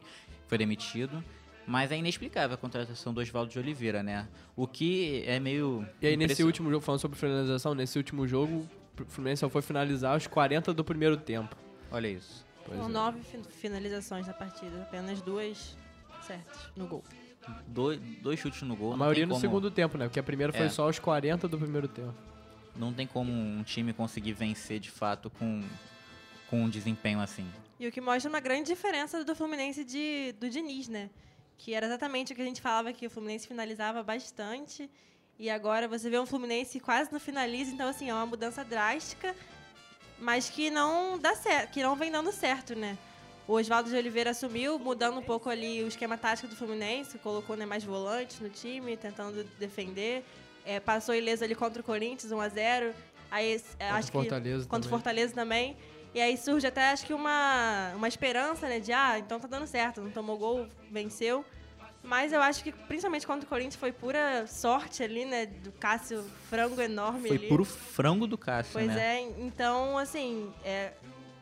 [0.49, 1.23] foi demitido.
[1.69, 4.27] Mas é inexplicável a contratação do Oswaldo de Oliveira, né?
[4.57, 5.87] O que é meio.
[6.01, 8.67] E aí, nesse último jogo, falando sobre finalização, nesse último jogo,
[8.99, 11.55] o Fluminense só foi finalizar aos 40 do primeiro tempo.
[11.91, 12.45] Olha isso.
[12.65, 12.93] Pois Foram é.
[12.93, 15.77] nove fin- finalizações na partida, apenas duas
[16.23, 17.05] certas no gol.
[17.67, 18.95] Dois, dois chutes no gol.
[18.95, 20.07] A maioria no como- segundo tempo, né?
[20.07, 20.69] Porque a primeira foi É.
[20.71, 22.15] só aos 40 do primeiro tempo.
[22.77, 25.63] Não tem como um time conseguir vencer de fato com,
[26.49, 27.47] com um desempenho assim.
[27.79, 31.11] E o que mostra uma grande diferença do Fluminense de, do Diniz, né?
[31.59, 34.89] Que era exatamente o que a gente falava que o Fluminense finalizava bastante.
[35.39, 39.35] E agora você vê um Fluminense quase não finaliza, então assim, é uma mudança drástica,
[40.19, 42.97] mas que não dá certo, que não vem dando certo, né?
[43.47, 47.57] O Oswaldo de Oliveira assumiu, mudando um pouco ali o esquema tático do Fluminense, colocou
[47.57, 50.25] né, mais volantes no time, tentando defender.
[50.65, 52.95] É, passou ileso ali contra o Corinthians, 1 a 0
[53.31, 54.91] Aí, Contra acho Fortaleza que contra o.
[54.91, 55.77] Fortaleza também.
[56.15, 58.81] E aí surge até, acho que uma, uma esperança, né?
[58.81, 61.45] De, ah, então tá dando certo, não tomou gol, venceu.
[62.03, 65.47] Mas eu acho que, principalmente contra o Corinthians, foi pura sorte ali, né?
[65.47, 67.49] Do Cássio, frango enorme Foi ali.
[67.49, 69.17] puro frango do Cássio, Pois né?
[69.17, 70.93] é, então, assim, é,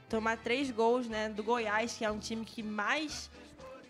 [0.09, 1.29] tomar três gols, né?
[1.29, 3.31] Do Goiás, que é um time que mais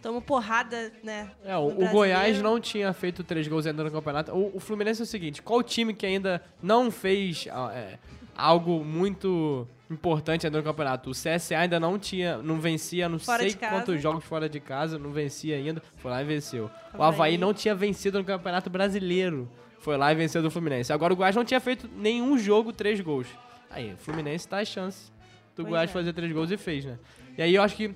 [0.03, 1.31] toma porrada, né?
[1.45, 1.89] É, o, o.
[1.89, 4.33] Goiás não tinha feito três gols ainda no campeonato.
[4.33, 7.99] O, o Fluminense é o seguinte: qual time que ainda não fez ah, é,
[8.37, 11.11] algo muito importante ainda no campeonato?
[11.11, 14.99] O CSA ainda não tinha, não vencia, não Fora sei quantos jogos fora de casa,
[14.99, 15.83] não vencia ainda.
[15.97, 16.71] Foi lá e venceu.
[16.93, 17.07] O Havaí.
[17.07, 19.49] Havaí não tinha vencido no Campeonato Brasileiro.
[19.79, 20.93] Foi lá e venceu do Fluminense.
[20.93, 23.29] Agora o Goiás não tinha feito nenhum jogo três gols.
[23.71, 25.13] Aí, o Fluminense tá a chance
[25.55, 25.93] do Pois Goiás é.
[25.93, 26.99] fazer três gols e fez, né?
[27.37, 27.95] E aí eu acho que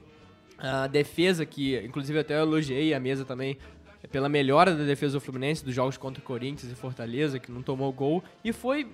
[0.59, 3.57] a defesa, que inclusive até eu elogiei a mesa também,
[4.11, 7.63] pela melhora da defesa do Fluminense, dos jogos contra o Corinthians e Fortaleza, que não
[7.63, 8.89] tomou gol, e foi,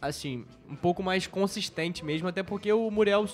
[0.00, 3.26] assim, um pouco mais consistente mesmo, até porque o Muriel,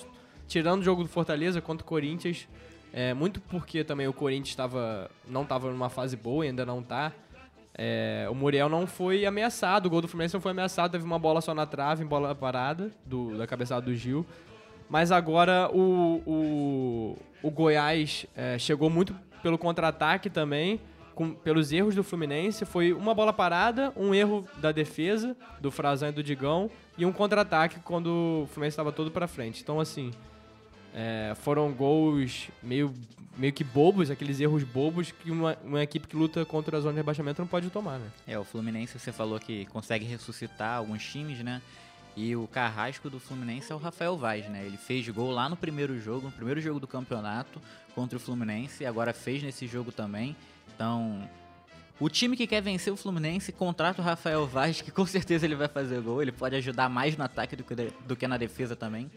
[0.47, 2.47] tirando o jogo do Fortaleza contra o Corinthians,
[2.91, 7.11] é, muito porque também o Corinthians tava, não estava numa fase boa, ainda não tá,
[7.75, 11.17] é, o Muriel não foi ameaçado, o gol do Fluminense não foi ameaçado, teve uma
[11.17, 14.25] bola só na trave, em bola parada, do, da cabeçada do Gil.
[14.87, 20.79] Mas agora o, o, o Goiás é, chegou muito pelo contra-ataque também,
[21.13, 22.65] com- pelos erros do Fluminense.
[22.65, 27.11] Foi uma bola parada, um erro da defesa, do Frazão e do Digão, e um
[27.11, 29.61] contra-ataque quando o Fluminense estava todo pra frente.
[29.61, 30.11] Então, assim,
[30.93, 32.93] é, foram gols meio,
[33.37, 36.93] meio que bobos, aqueles erros bobos que uma, uma equipe que luta contra a zona
[36.93, 38.07] de rebaixamento não pode tomar, né?
[38.27, 41.61] É, o Fluminense, você falou que consegue ressuscitar alguns times, né?
[42.15, 44.63] E o carrasco do Fluminense é o Rafael Vaz, né?
[44.63, 47.59] Ele fez gol lá no primeiro jogo, no primeiro jogo do campeonato
[47.95, 50.35] contra o Fluminense, e agora fez nesse jogo também.
[50.83, 51.29] Então,
[51.97, 55.55] o time que quer vencer o Fluminense contrata o Rafael Vaz, que com certeza ele
[55.55, 56.21] vai fazer gol.
[56.21, 57.73] Ele pode ajudar mais no ataque do que,
[58.05, 59.09] do que na defesa também.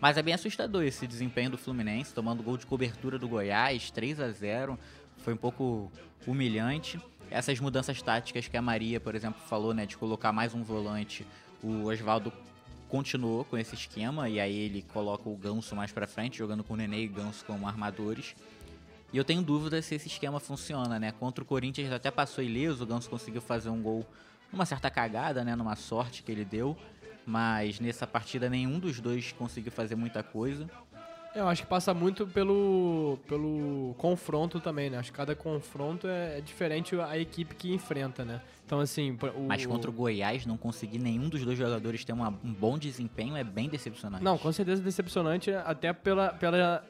[0.00, 4.18] Mas é bem assustador esse desempenho do Fluminense, tomando gol de cobertura do Goiás, 3
[4.18, 4.78] a 0
[5.18, 5.92] Foi um pouco
[6.26, 6.98] humilhante.
[7.30, 11.26] Essas mudanças táticas que a Maria, por exemplo, falou, né, de colocar mais um volante,
[11.62, 12.32] o Oswaldo
[12.88, 16.72] continuou com esse esquema e aí ele coloca o Ganso mais pra frente, jogando com
[16.72, 18.34] o Nenê e Ganso como armadores.
[19.12, 21.12] E eu tenho dúvida se esse esquema funciona, né?
[21.12, 24.06] Contra o Corinthians até passou ileso, o Ganso conseguiu fazer um gol
[24.52, 25.56] numa certa cagada, né?
[25.56, 26.76] Numa sorte que ele deu.
[27.26, 30.68] Mas nessa partida nenhum dos dois conseguiu fazer muita coisa.
[31.34, 34.98] Eu acho que passa muito pelo, pelo confronto também, né?
[34.98, 38.40] Acho que cada confronto é, é diferente a equipe que enfrenta, né?
[38.70, 39.18] Então, assim...
[39.36, 42.78] O, Mas contra o Goiás, não conseguir nenhum dos dois jogadores ter uma- um bom
[42.78, 44.22] desempenho é bem decepcionante.
[44.22, 46.84] Não, com certeza decepcionante, até pela, pela,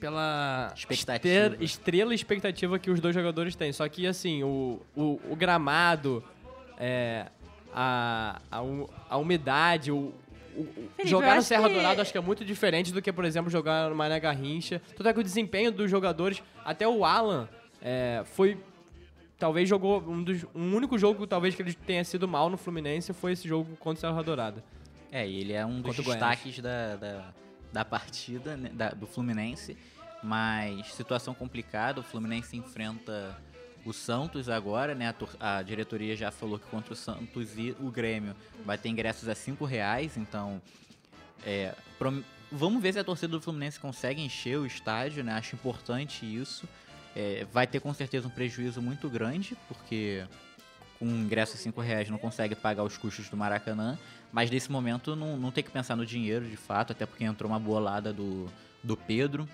[0.00, 1.54] pela Expectativa.
[1.62, 3.74] estrela expectativa que os dois jogadores têm.
[3.74, 6.24] Só que, assim, o, o, o gramado,
[6.78, 7.26] é,
[7.74, 8.62] a, a,
[9.10, 10.14] a umidade, o,
[10.96, 13.50] Felipe, jogar no Serra que- Dourada acho que é muito diferente do que, por exemplo,
[13.50, 14.80] jogar no Mané Garrincha.
[14.96, 17.46] Tanto é que o desempenho dos jogadores, até o Alan,
[17.82, 18.56] é, foi
[19.38, 23.12] talvez jogou um dos um único jogo talvez que ele tenha sido mal no Fluminense
[23.12, 24.64] foi esse jogo contra o Serra Dourada.
[25.10, 27.34] É, e ele é um dos destaques da, da,
[27.72, 29.76] da partida né, da- do Fluminense.
[30.22, 33.38] Mas situação complicada, o Fluminense enfrenta
[33.86, 35.14] o Santos agora, né?
[35.40, 38.34] A, a diretoria já falou que contra o Santos e o Grêmio
[38.66, 40.60] vai ter ingressos a 5 reais, então
[41.46, 41.72] é,
[42.50, 45.32] vamos ver se a torcida do Fluminense consegue encher o estádio, né?
[45.34, 46.68] Acho importante isso.
[47.16, 50.24] É, vai ter com certeza um prejuízo muito grande, porque
[50.98, 53.98] com um ingresso a 5 reais não consegue pagar os custos do Maracanã.
[54.32, 57.50] Mas nesse momento não, não tem que pensar no dinheiro de fato, até porque entrou
[57.50, 58.46] uma bolada do,
[58.82, 59.48] do Pedro.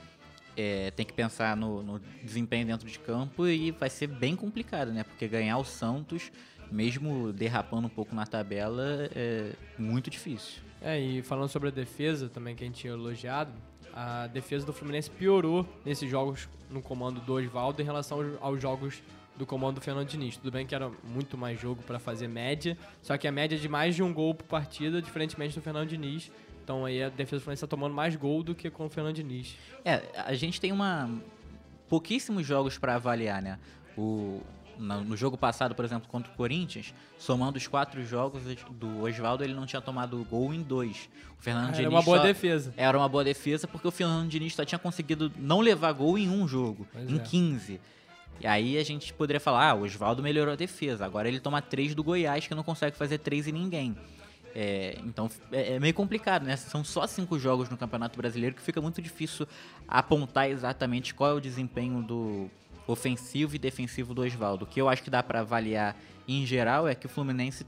[0.56, 4.92] É, tem que pensar no, no desempenho dentro de campo e vai ser bem complicado,
[4.92, 5.02] né?
[5.02, 6.30] Porque ganhar o Santos
[6.70, 10.62] mesmo derrapando um pouco na tabela, é muito difícil.
[10.80, 13.52] É, e falando sobre a defesa também, que a gente tinha elogiado,
[13.94, 18.60] a defesa do Fluminense piorou nesses jogos no comando do Oswaldo em relação aos, aos
[18.60, 19.00] jogos
[19.36, 20.36] do comando do Fernando Diniz.
[20.36, 23.58] Tudo bem que era muito mais jogo para fazer média, só que a média é
[23.58, 26.30] de mais de um gol por partida, diferentemente do Fernando Diniz.
[26.62, 29.14] Então aí a defesa do Fluminense tá tomando mais gol do que com o Fernando
[29.14, 29.56] Diniz.
[29.84, 31.08] É, a gente tem uma
[31.88, 33.60] pouquíssimos jogos para avaliar, né?
[33.96, 34.40] O
[34.78, 39.54] no, jogo passado, por exemplo, contra o Corinthians, somando os quatro jogos do Oswaldo, ele
[39.54, 41.08] não tinha tomado gol em dois.
[41.38, 42.74] O Fernando Ah, Diniz era uma boa só- defesa.
[42.76, 46.28] Era uma boa defesa porque o Fernando Diniz só tinha conseguido não levar gol em
[46.28, 47.18] um jogo, Pois em é.
[47.18, 47.80] 15.
[48.40, 51.04] E aí a gente poderia falar, ah, o Oswaldo melhorou a defesa.
[51.04, 53.96] Agora ele toma três do Goiás, que não consegue fazer três em ninguém.
[54.56, 56.56] É, então é, é meio complicado, né?
[56.56, 59.48] São só cinco jogos no Campeonato Brasileiro que fica muito difícil
[59.88, 62.48] apontar exatamente qual é o desempenho do
[62.86, 64.64] ofensivo e defensivo do Oswaldo.
[64.64, 67.66] O que eu acho que dá pra avaliar em geral é que o Fluminense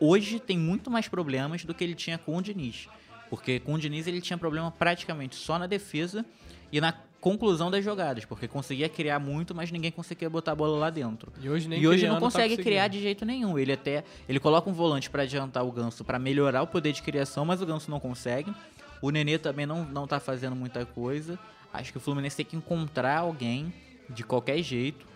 [0.00, 2.88] hoje tem muito mais problemas do que ele tinha com o Diniz.
[3.28, 6.24] Porque com o Diniz ele tinha problema praticamente só na defesa
[6.72, 10.78] e na conclusão das jogadas, porque conseguia criar muito, mas ninguém conseguia botar a bola
[10.78, 11.32] lá dentro.
[11.40, 12.68] E hoje nem e hoje não tá consegue conseguindo.
[12.68, 13.58] criar de jeito nenhum.
[13.58, 17.02] Ele até ele coloca um volante pra adiantar o Ganso pra melhorar o poder de
[17.02, 18.54] criação, mas o Ganso não consegue.
[19.02, 21.38] O Nenê também não não tá fazendo muita coisa.
[21.72, 23.72] Acho que o Fluminense tem que encontrar alguém
[24.08, 25.06] de qualquer jeito.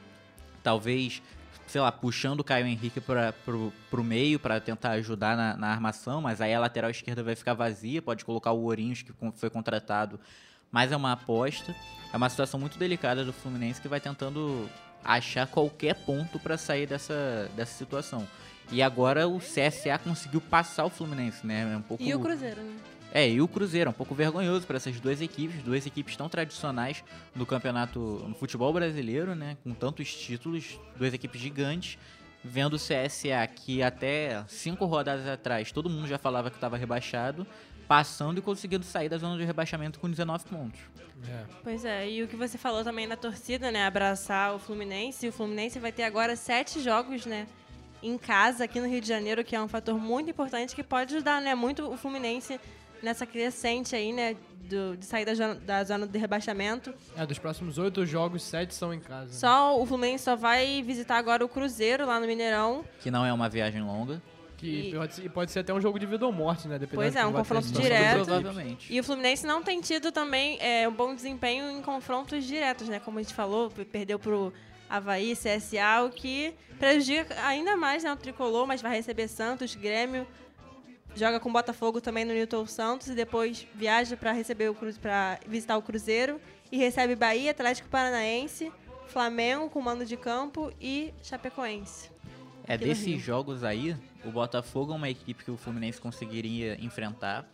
[0.62, 1.22] Talvez,
[1.66, 6.20] sei lá, puxando o Caio Henrique para pro meio pra tentar ajudar na, na armação,
[6.20, 10.20] mas aí a lateral esquerda vai ficar vazia, pode colocar o Ourinhos que foi contratado,
[10.70, 11.74] mas é uma aposta.
[12.12, 14.68] É uma situação muito delicada do Fluminense que vai tentando
[15.04, 18.26] achar qualquer ponto pra sair dessa, dessa situação.
[18.70, 21.72] E agora o CSA conseguiu passar o Fluminense, né?
[21.72, 22.76] É um pouco E o Cruzeiro, né?
[23.14, 26.30] É, e o Cruzeiro, é um pouco vergonhoso para essas duas equipes, duas equipes tão
[26.30, 29.58] tradicionais no campeonato, no futebol brasileiro, né?
[29.62, 31.98] Com tantos títulos, duas equipes gigantes,
[32.42, 37.46] vendo o CSA que até cinco rodadas atrás todo mundo já falava que estava rebaixado,
[37.86, 40.80] passando e conseguindo sair da zona de rebaixamento com 19 pontos.
[41.28, 41.44] É.
[41.62, 43.86] Pois é, e o que você falou também da torcida, né?
[43.86, 45.26] Abraçar o Fluminense.
[45.26, 47.46] E o Fluminense vai ter agora sete jogos, né?
[48.02, 51.14] Em casa, aqui no Rio de Janeiro, que é um fator muito importante que pode
[51.14, 51.54] ajudar, né?
[51.54, 52.58] Muito o Fluminense
[53.02, 54.36] nessa crescente aí, né?
[54.64, 56.94] do- de sair da, zona- da zona de rebaixamento.
[57.16, 59.32] É, dos próximos oito jogos, sete são em casa.
[59.34, 62.82] Só o Fluminense só vai visitar agora o Cruzeiro lá no Mineirão.
[63.00, 64.22] Que não é uma viagem longa.
[64.56, 66.78] Que E- pode, ser- pode ser até um jogo de vida ou morte, né?
[66.78, 68.24] Dependendo Pois é, um confronto direto.
[68.24, 68.90] Provavelmente.
[68.90, 72.98] E o Fluminense não tem tido também é, um bom desempenho em confrontos diretos, né?
[73.00, 74.52] Como a gente falou, perdeu pro
[74.88, 80.26] Havaí, CSA, o que prejudica ainda mais né, o tricolor, mas vai receber Santos, Grêmio,
[81.14, 85.76] joga com Botafogo também no Newton Santos e depois viaja para receber o para visitar
[85.76, 88.72] o Cruzeiro e recebe Bahia, Atlético Paranaense,
[89.08, 92.10] Flamengo com mando de campo e Chapecoense.
[92.66, 97.44] É desses jogos aí, o Botafogo é uma equipe que o Fluminense conseguiria enfrentar.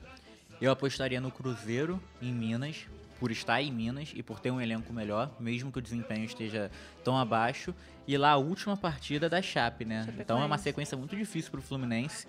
[0.61, 2.87] Eu apostaria no Cruzeiro em Minas,
[3.18, 6.71] por estar em Minas e por ter um elenco melhor, mesmo que o desempenho esteja
[7.03, 7.75] tão abaixo.
[8.07, 10.07] E lá a última partida da Chape, né?
[10.18, 12.27] Então é uma sequência muito difícil pro Fluminense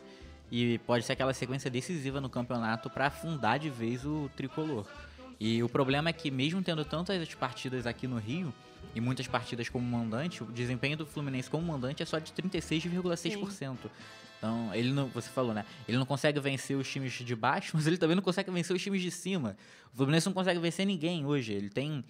[0.52, 4.86] e pode ser aquela sequência decisiva no campeonato para afundar de vez o tricolor.
[5.40, 8.54] E o problema é que mesmo tendo tantas partidas aqui no Rio
[8.94, 13.78] e muitas partidas como mandante, o desempenho do Fluminense como mandante é só de 36,6%.
[14.38, 15.66] Então, ele não, você falou, né?
[15.88, 18.82] Ele não consegue vencer os times de baixo, mas ele também não consegue vencer os
[18.82, 19.56] times de cima.
[19.94, 21.54] O Fluminense não consegue vencer ninguém hoje.
[21.54, 22.04] Ele tem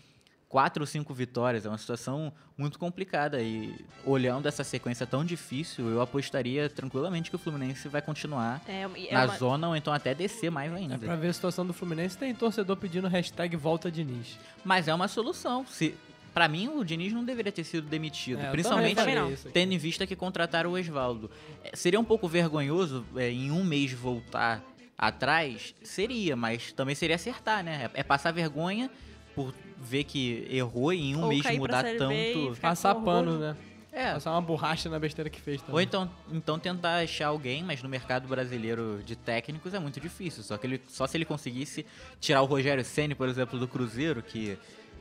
[0.50, 3.40] quatro ou cinco vitórias, é uma situação muito complicada.
[3.42, 8.82] E olhando essa sequência tão difícil, eu apostaria tranquilamente que o Fluminense vai continuar É,
[8.82, 10.98] é na uma- zona ou então até descer mais É, ainda.
[10.98, 14.40] pra ver a situação do Fluminense, tem torcedor pedindo hashtag volta Diniz.
[14.66, 15.64] Mas é uma solução.
[15.68, 15.94] Se,
[16.34, 18.42] pra mim, o Diniz não deveria ter sido demitido.
[18.42, 21.30] É, principalmente também tendo em vista que contrataram o Oswaldo.
[21.64, 24.64] É, Seria um pouco vergonhoso é, em um mês voltar
[24.98, 25.76] atrás?
[25.84, 27.90] Seria, mas também seria acertar, né?
[27.94, 28.90] É, é passar vergonha
[29.36, 32.58] por ver que errou e em um Ou mês mudar tanto.
[32.62, 33.56] Passar pano, né?
[33.92, 35.74] É, Passar uma borracha na besteira que fez também.
[35.74, 40.44] ou então, então tentar achar alguém, mas no mercado brasileiro de técnicos é muito difícil.
[40.44, 41.86] Só que ele, só se ele conseguisse
[42.20, 44.58] tirar o Rogério Ceni, por exemplo, do Cruzeiro, que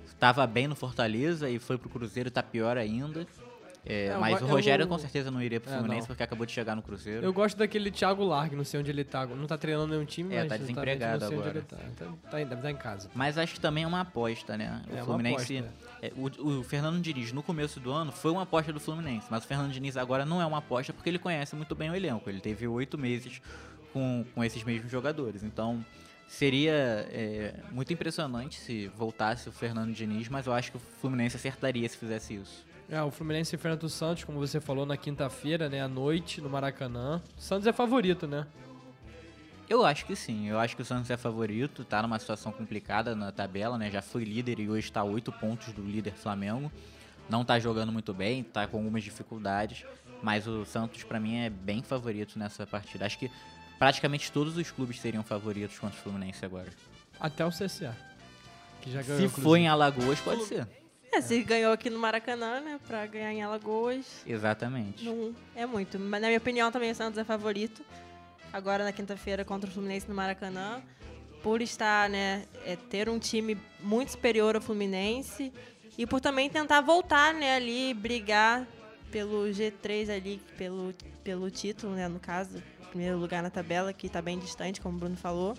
[0.06, 3.26] estava bem no Fortaleza e foi pro Cruzeiro e tá pior ainda.
[3.88, 6.06] É, É, mas o Rogério com certeza não iria pro É, Fluminense não.
[6.08, 7.24] porque acabou de chegar no Cruzeiro.
[7.24, 9.24] Eu gosto daquele Thiago Largue, não sei onde ele tá.
[9.26, 11.58] Não tá treinando nenhum time, É, mas tá exatamente desempregado não sei onde agora.
[11.58, 11.76] ele tá.
[11.94, 13.10] Então, tá, deve estar em casa.
[13.14, 14.82] Mas acho que também é uma aposta, né?
[14.88, 15.58] É o uma Fluminense.
[15.58, 19.26] aposta, é, o, o Fernando Diniz, no começo do ano, foi uma aposta do Fluminense.
[19.30, 21.94] Mas o Fernando Diniz agora não é uma aposta porque ele conhece muito bem o
[21.96, 22.28] elenco.
[22.28, 23.40] Ele teve oito meses
[23.92, 25.42] com, com esses mesmos jogadores.
[25.42, 25.84] Então.
[26.30, 26.72] Seria
[27.10, 31.88] é, muito impressionante se voltasse o Fernando Diniz, mas eu acho que o Fluminense acertaria
[31.88, 32.66] se fizesse isso.
[32.90, 35.82] É, o Fluminense enfrenta o Santos, como você falou, na quinta-feira, né?
[35.82, 37.20] À noite, no Maracanã.
[37.36, 38.46] O Santos é favorito, né?
[39.68, 43.14] Eu acho que sim, eu acho que o Santos é favorito, tá numa situação complicada
[43.14, 43.90] na tabela, né?
[43.90, 46.72] Já foi líder e hoje está a 8 pontos do líder Flamengo.
[47.28, 49.84] Não tá jogando muito bem, tá com algumas dificuldades,
[50.22, 53.04] mas o Santos pra mim é bem favorito nessa partida.
[53.04, 53.30] Acho que
[53.78, 56.70] praticamente todos os clubes seriam favoritos contra o Fluminense agora.
[57.20, 57.94] Até o CSA.
[58.80, 59.28] Que já ganhou.
[59.28, 60.66] Se for em Alagoas, pode ser.
[61.12, 62.78] É, se ganhou aqui no Maracanã, né?
[62.86, 65.04] Pra ganhar em Alagoas, Exatamente.
[65.04, 65.98] não é muito.
[65.98, 67.82] Mas na minha opinião também o Santos é favorito.
[68.52, 70.82] Agora na quinta-feira contra o Fluminense no Maracanã.
[71.42, 75.52] Por estar, né, é, ter um time muito superior ao Fluminense.
[75.96, 78.66] E por também tentar voltar, né, ali, brigar
[79.10, 80.94] pelo G3 ali, pelo,
[81.24, 82.62] pelo título, né, no caso.
[82.90, 85.56] Primeiro lugar na tabela, que tá bem distante, como o Bruno falou.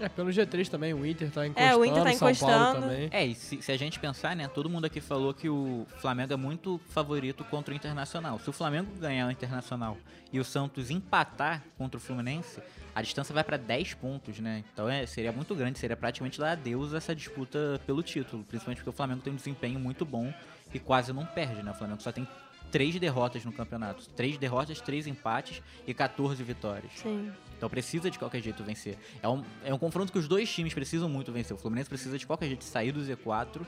[0.00, 1.70] É, pelo G3 também, o Inter tá encostando.
[1.70, 2.80] É, o Inter tá São Paulo encostando.
[2.80, 3.08] também.
[3.10, 6.32] É, e se, se a gente pensar, né, todo mundo aqui falou que o Flamengo
[6.32, 8.38] é muito favorito contra o Internacional.
[8.38, 9.96] Se o Flamengo ganhar o Internacional
[10.32, 12.60] e o Santos empatar contra o Fluminense,
[12.94, 14.64] a distância vai para 10 pontos, né?
[14.72, 18.90] Então é, seria muito grande, seria praticamente dar adeus essa disputa pelo título, principalmente porque
[18.90, 20.32] o Flamengo tem um desempenho muito bom
[20.72, 21.70] e quase não perde, né?
[21.70, 22.26] O Flamengo só tem
[22.70, 24.08] três derrotas no campeonato.
[24.10, 26.92] Três derrotas, três empates e 14 vitórias.
[26.96, 27.32] Sim.
[27.56, 28.96] Então precisa de qualquer jeito vencer.
[29.22, 31.56] É um, é um confronto que os dois times precisam muito vencer.
[31.56, 33.62] O Fluminense precisa de qualquer jeito sair do Z4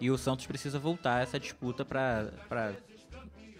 [0.00, 2.28] e o Santos precisa voltar a essa disputa pra.
[2.48, 2.72] pra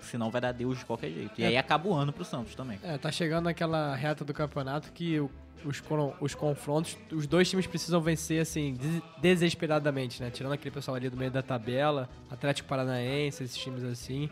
[0.03, 1.33] senão vai dar Deus de qualquer jeito.
[1.39, 1.49] E É.
[1.49, 2.79] aí acaba o ano pro Santos também.
[2.83, 5.31] É, tá chegando aquela reta do campeonato que o-
[5.63, 5.83] os,
[6.23, 10.31] os confrontos, os dois times precisam vencer, assim, des- desesperadamente, né?
[10.31, 14.31] Tirando aquele pessoal ali do meio da tabela, Atlético Paranaense, esses times assim.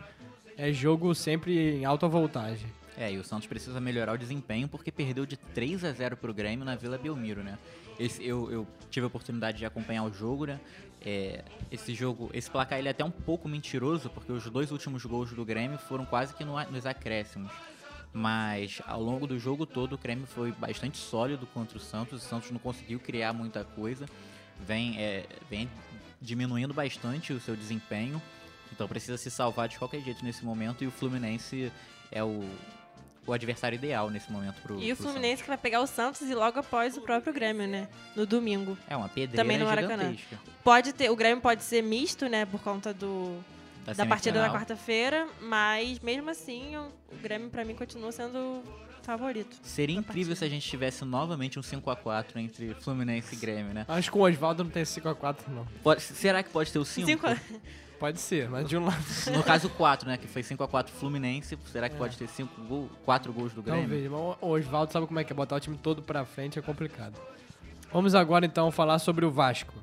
[0.61, 2.67] É jogo sempre em alta voltagem.
[2.97, 6.33] É, e o Santos precisa melhorar o desempenho porque perdeu de 3 a 0 pro
[6.33, 7.57] Grêmio na Vila Belmiro, né?
[7.97, 10.59] Esse, eu, eu tive a oportunidade de acompanhar o jogo, né?
[11.01, 15.05] É, esse jogo, esse placar ele é até um pouco mentiroso porque os dois últimos
[15.05, 17.53] gols do Grêmio foram quase que no nos acréscimos.
[18.11, 22.21] Mas ao longo do jogo todo o Grêmio foi bastante sólido contra o Santos.
[22.21, 24.07] O Santos não conseguiu criar muita coisa.
[24.67, 25.69] Vem, é, vem
[26.21, 28.21] diminuindo bastante o seu desempenho.
[28.79, 30.85] Então precisa se salvar de qualquer jeito nesse momento.
[30.85, 31.69] E o Fluminense
[32.09, 32.41] é o,
[33.27, 36.21] o adversário ideal nesse momento pro E o pro Fluminense que vai pegar o Santos
[36.21, 37.89] e logo após o próprio Grêmio, né?
[38.15, 38.71] No domingo.
[38.77, 38.85] Santos.
[38.87, 40.03] É uma pedreira Também no Maracanã.
[40.13, 40.39] gigantesca.
[40.63, 42.45] Pode ter, o Grêmio pode ser misto, né?
[42.45, 43.43] Por conta do,
[43.97, 48.63] da partida da quarta-feira, mas mesmo assim o, o Grêmio pra mim continua sendo
[49.03, 49.57] favorito.
[49.61, 50.45] Seria da incrível se partida.
[50.45, 53.83] a gente tivesse novamente um 5x4 entre Fluminense e Grêmio, né?
[53.89, 55.67] Acho que com o Oswaldo não tem 5x4, não.
[55.83, 57.05] Pode- será que pode ter o 5?
[57.05, 57.27] Cinco-
[57.99, 59.03] Pode ser, mas de um lado.
[59.35, 60.17] No caso 4, né?
[60.17, 61.57] Que foi 5x4 Fluminense.
[61.71, 61.89] Será É.
[61.89, 63.81] que pode ter 5 gol, 4 gols do Grêmio?
[63.81, 66.57] Talvez, mas o Oswaldo sabe como é que é, botar o time todo pra frente
[66.57, 67.19] é complicado.
[67.91, 69.73] Vamos agora então falar sobre o Vasco.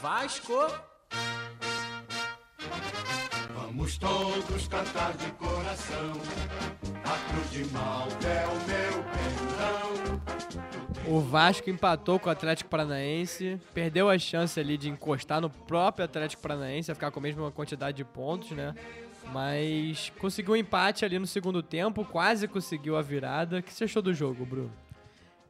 [0.00, 0.66] Vasco.
[3.78, 6.12] Vamos todos cantar de coração.
[7.04, 10.20] A cruz de Malta é o meu pendão.
[11.06, 16.04] O Vasco empatou com o Atlético Paranaense, perdeu a chance ali de encostar no próprio
[16.04, 18.74] Atlético Paranaense, a ficar com a mesma quantidade de pontos, né?
[19.32, 23.58] Mas conseguiu um empate ali no segundo tempo, quase conseguiu a virada.
[23.58, 24.72] O que você achou do jogo, Bruno?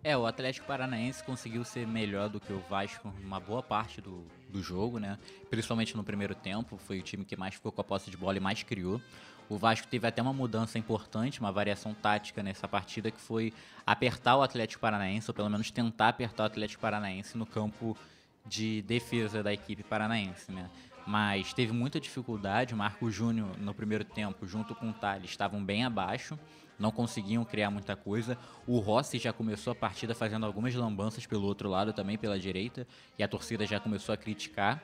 [0.04, 4.26] É, o Atlético Paranaense conseguiu ser melhor do que o Vasco uma boa parte do,
[4.48, 5.18] do jogo, né?
[5.50, 8.36] Principalmente no primeiro tempo, foi o time que mais ficou com a posse de bola
[8.36, 9.00] e mais criou.
[9.48, 13.52] O Vasco teve até uma mudança importante, uma variação tática nessa partida, que foi
[13.86, 17.96] apertar o Atlético Paranaense, ou pelo menos tentar apertar o Atlético Paranaense no campo
[18.44, 20.70] de defesa da equipe paranaense, né?
[21.06, 25.64] Mas teve muita dificuldade, o Marco Júnior no primeiro tempo, junto com o Thales, estavam
[25.64, 26.38] bem abaixo,
[26.78, 28.38] não conseguiam criar muita coisa.
[28.66, 32.86] O Rossi já começou a partida fazendo algumas lambanças pelo outro lado também, pela direita,
[33.18, 34.82] e a torcida já começou a criticar.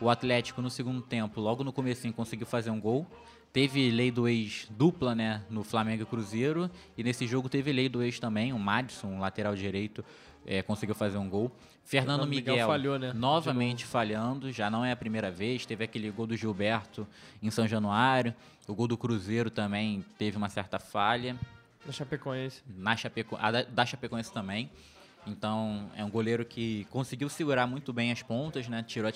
[0.00, 3.06] O Atlético no segundo tempo, logo no comecinho, conseguiu fazer um gol.
[3.52, 6.68] Teve lei do ex dupla, né, no Flamengo e Cruzeiro.
[6.98, 10.04] E nesse jogo teve lei do ex também, o Madison, um lateral direito,
[10.44, 11.52] eh, conseguiu fazer um gol.
[11.84, 15.64] Fernando Fernando Miguel Miguel, falhou, né, novamente falhando, já não é a primeira vez.
[15.64, 17.06] Teve aquele gol do Gilberto
[17.42, 18.34] em São Januário.
[18.66, 21.36] O gol do Cruzeiro também teve uma certa falha
[21.86, 22.62] Da Chapecoense.
[22.66, 24.70] na Chapeco, a da, da Chapecoense também.
[25.26, 28.82] Então, é um goleiro que conseguiu segurar muito bem as pontas, né?
[28.82, 29.12] Tirou a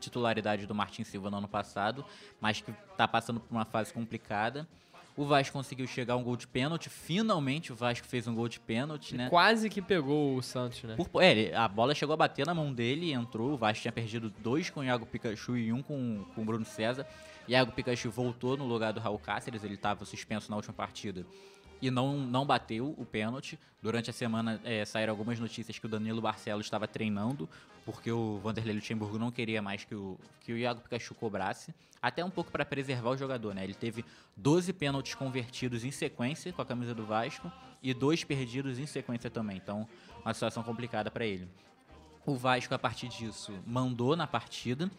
[0.00, 2.04] titularidade do Martin Silva no ano passado,
[2.40, 4.68] mas que tá passando por uma fase complicada.
[5.16, 6.90] O Vasco conseguiu chegar a um gol de pênalti.
[6.90, 9.30] Finalmente o Vasco fez um gol de pênalti, né?
[9.30, 10.94] Quase que pegou o Santos, né?
[10.94, 13.54] Por, é, a bola chegou a bater na mão dele e entrou.
[13.54, 16.66] O Vasco tinha perdido dois com o Iago Pikachu e um com, com o Bruno
[16.66, 17.06] César.
[17.48, 21.24] Iago Pikachu voltou no lugar do Raul Cáceres, ele estava suspenso na última partida
[21.80, 23.58] e não, não bateu o pênalti.
[23.82, 27.48] Durante a semana é, saíram algumas notícias que o Danilo Barcelos estava treinando,
[27.84, 31.74] porque o Vanderlei Luxemburgo não queria mais que o, que o Iago Pikachu cobrasse.
[32.00, 33.64] Até um pouco para preservar o jogador, né?
[33.64, 34.04] Ele teve
[34.36, 37.50] 12 pênaltis convertidos em sequência com a camisa do Vasco
[37.82, 39.56] e dois perdidos em sequência também.
[39.56, 39.88] Então,
[40.24, 41.48] uma situação complicada para ele.
[42.24, 44.90] O Vasco, a partir disso, mandou na partida.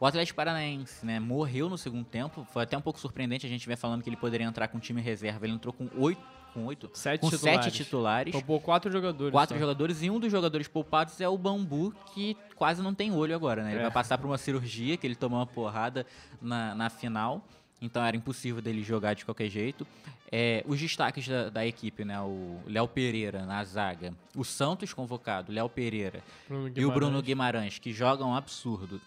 [0.00, 2.46] O Atlético Paranaense, né, morreu no segundo tempo.
[2.52, 3.44] Foi até um pouco surpreendente.
[3.46, 5.44] A gente vem falando que ele poderia entrar com time reserva.
[5.44, 6.22] Ele entrou com oito,
[6.54, 7.64] com oito, Sete com titulares.
[7.66, 8.32] sete titulares.
[8.32, 9.30] Poupou quatro jogadores.
[9.30, 9.60] Quatro só.
[9.60, 13.62] jogadores e um dos jogadores poupados é o Bambu, que quase não tem olho agora,
[13.62, 13.72] né?
[13.72, 13.82] Ele É.
[13.82, 16.06] vai passar por uma cirurgia, que ele tomou uma porrada
[16.40, 17.44] na, na final.
[17.82, 19.86] Então era impossível dele jogar de qualquer jeito.
[20.32, 22.18] É, os destaques da, da equipe, né?
[22.20, 24.14] O Léo Pereira na zaga.
[24.34, 26.22] O Santos convocado, Léo Pereira.
[26.48, 27.24] Bruno E o Bruno Guimarães.
[27.26, 28.98] Guimarães, que jogam um absurdo.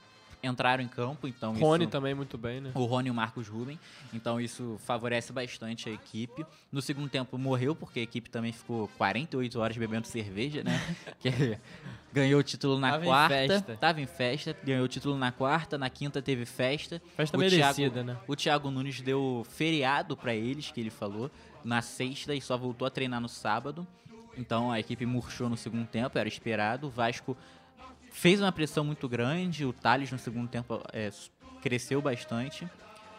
[0.43, 1.91] Entraram em campo, então Rony isso...
[1.91, 2.71] também muito bem, né?
[2.75, 3.79] O Rony e o Marcos Ruben.
[4.13, 6.45] Então isso favorece bastante a equipe.
[6.69, 10.77] No segundo tempo morreu, porque a equipe também ficou 48 horas bebendo cerveja, né?
[11.21, 11.57] que
[12.11, 13.35] ganhou o título na Tava em quarta.
[13.35, 13.77] festa.
[13.77, 14.57] Tava em festa.
[14.63, 15.77] Ganhou o título na quarta.
[15.77, 17.01] Na quinta teve festa.
[17.15, 18.17] Festa o merecida, Thiago, né?
[18.27, 21.31] O Thiago Nunes deu feriado pra eles, que ele falou,
[21.63, 23.87] na sexta e só voltou a treinar no sábado.
[24.37, 26.87] Então a equipe murchou no segundo tempo, era esperado.
[26.87, 27.37] O Vasco
[28.13, 31.09] fez uma pressão muito grande, o Thales no segundo tempo é,
[31.61, 32.65] cresceu bastante,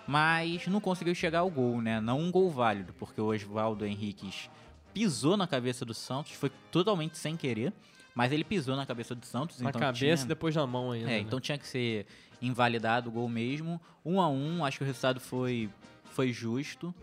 [0.06, 2.00] mas não conseguiu chegar ao gol, né?
[2.00, 4.48] Não um gol válido, porque o Oswaldo Henriquez
[4.94, 7.72] pisou na cabeça do Santos, foi totalmente sem querer,
[8.14, 10.24] mas ele pisou na cabeça do Santos, Na então cabeça tinha...
[10.24, 11.10] e depois na mão ainda.
[11.10, 11.18] É, né?
[11.18, 12.06] então tinha que ser
[12.40, 13.80] invalidado o gol mesmo.
[14.04, 15.68] Um a um, acho que o resultado foi,
[16.04, 16.94] foi justo.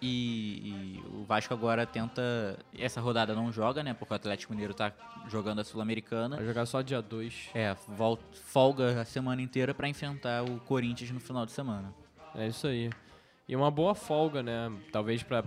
[0.00, 2.56] E, e o Vasco agora tenta.
[2.78, 3.94] Essa rodada não joga, né?
[3.94, 4.92] Porque o Atlético Mineiro tá
[5.28, 6.36] jogando a Sul-Americana.
[6.36, 7.50] Vai jogar só dia 2.
[7.54, 11.92] É, vol- folga a semana inteira pra enfrentar o Corinthians no final de semana.
[12.34, 12.90] É isso aí.
[13.48, 14.70] E uma boa folga, né?
[14.92, 15.42] Talvez pra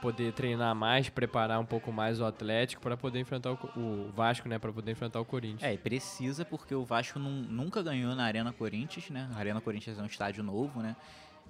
[0.00, 4.48] poder treinar mais, preparar um pouco mais o Atlético para poder enfrentar o, o Vasco,
[4.48, 4.58] né?
[4.58, 5.62] Para poder enfrentar o Corinthians.
[5.62, 9.30] É, e precisa porque o Vasco nun- nunca ganhou na Arena Corinthians, né?
[9.32, 10.96] A Arena Corinthians é um estádio novo, né?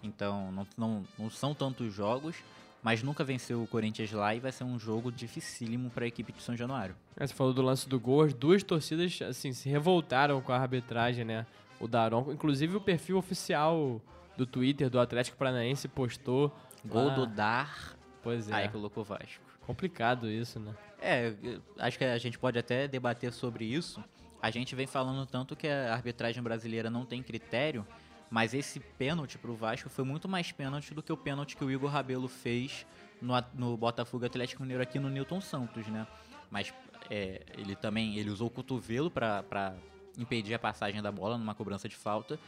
[0.02, 2.36] Então não, não, não são tantos jogos,
[2.82, 6.32] mas nunca venceu o Corinthians lá e vai ser um jogo dificílimo para a equipe
[6.32, 6.96] de São Januário.
[7.16, 10.56] É, Você falou do lance do gol, as duas torcidas assim se revoltaram com a
[10.58, 11.46] arbitragem, né?
[11.78, 14.00] O Daronco, inclusive o perfil oficial
[14.36, 16.50] do Twitter do Atlético Paranaense postou
[16.84, 17.14] Gol lá.
[17.14, 18.54] do Dar, Pois é.
[18.54, 19.42] aí colocou Vasco.
[19.66, 20.74] Complicado isso, né?
[21.00, 21.34] É,
[21.78, 24.02] acho que a gente pode até debater sobre isso.
[24.40, 27.86] A gente vem falando tanto que a arbitragem brasileira não tem critério,
[28.32, 31.70] mas esse pênalti pro Vasco foi muito mais pênalti do que o pênalti que o
[31.70, 32.86] Igor Rabelo fez
[33.20, 36.06] no, no Botafogo Atlético Mineiro aqui no Newton Santos, né?
[36.50, 36.72] Mas
[37.10, 39.74] é, ele também ele usou o cotovelo para
[40.16, 42.40] impedir a passagem da bola numa cobrança de falta.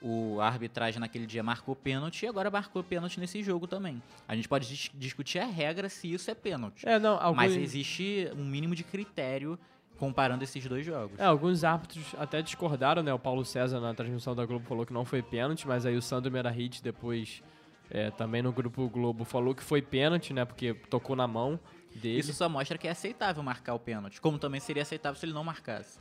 [0.00, 4.02] O a arbitragem naquele dia marcou pênalti e agora marcou pênalti nesse jogo também.
[4.26, 6.88] A gente pode dis- discutir a regra se isso é pênalti.
[6.88, 9.58] É, não, Mas existe um mínimo de critério
[9.98, 11.18] comparando esses dois jogos.
[11.18, 13.12] é, alguns árbitros até discordaram, né?
[13.12, 16.02] O Paulo César na transmissão da Globo falou que não foi pênalti, mas aí o
[16.02, 17.42] Sandro Merahit depois
[17.90, 20.44] é, também no grupo Globo falou que foi pênalti, né?
[20.44, 21.58] Porque tocou na mão
[21.94, 22.20] dele.
[22.20, 25.32] Isso só mostra que é aceitável marcar o pênalti, como também seria aceitável se ele
[25.32, 25.98] não marcasse.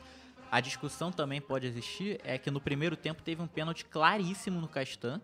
[0.49, 4.67] A discussão também pode existir é que no primeiro tempo teve um pênalti claríssimo no
[4.67, 5.19] Castan.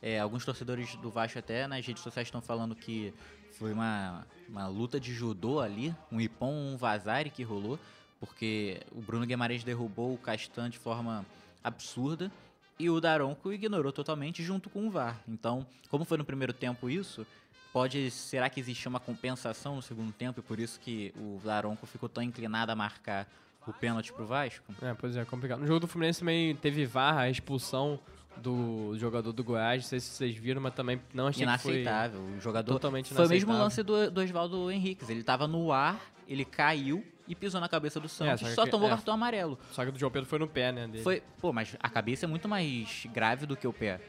[0.00, 3.12] É, alguns torcedores do Vasco até nas redes sociais estão falando que
[3.58, 7.76] foi uma, uma luta de judô ali, um ipom, um vazare que rolou,
[8.20, 11.24] porque o Bruno Guimarães derrubou o Castan de forma
[11.62, 12.30] absurda
[12.78, 15.20] e o Daronco ignorou totalmente junto com o VAR.
[15.26, 17.26] Então, como foi no primeiro tempo isso,
[17.72, 21.86] pode será que existia uma compensação no segundo tempo e por isso que o Daronco
[21.86, 23.26] ficou tão inclinado a marcar
[23.66, 24.64] o pênalti pro Vasco?
[24.80, 25.60] É, pois é, complicado.
[25.60, 27.98] No jogo do Fluminense também teve VAR, a expulsão
[28.36, 31.80] do jogador do Goiás, não sei se vocês viram, mas também não achei que foi...
[31.80, 32.20] Inaceitável.
[32.20, 33.64] O jogador totalmente Foi o mesmo inaceitável.
[33.64, 35.10] lance do, do Oswaldo Henriques.
[35.10, 38.70] Ele tava no ar, ele caiu e pisou na cabeça do Santos, só só, que-
[38.70, 38.90] tomou é.
[38.90, 39.58] cartão amarelo.
[39.72, 41.04] Só que o do João Pedro foi no pé, né, dele.
[41.04, 44.00] Foi, pô, mas a cabeça é muito mais grave do que o pé.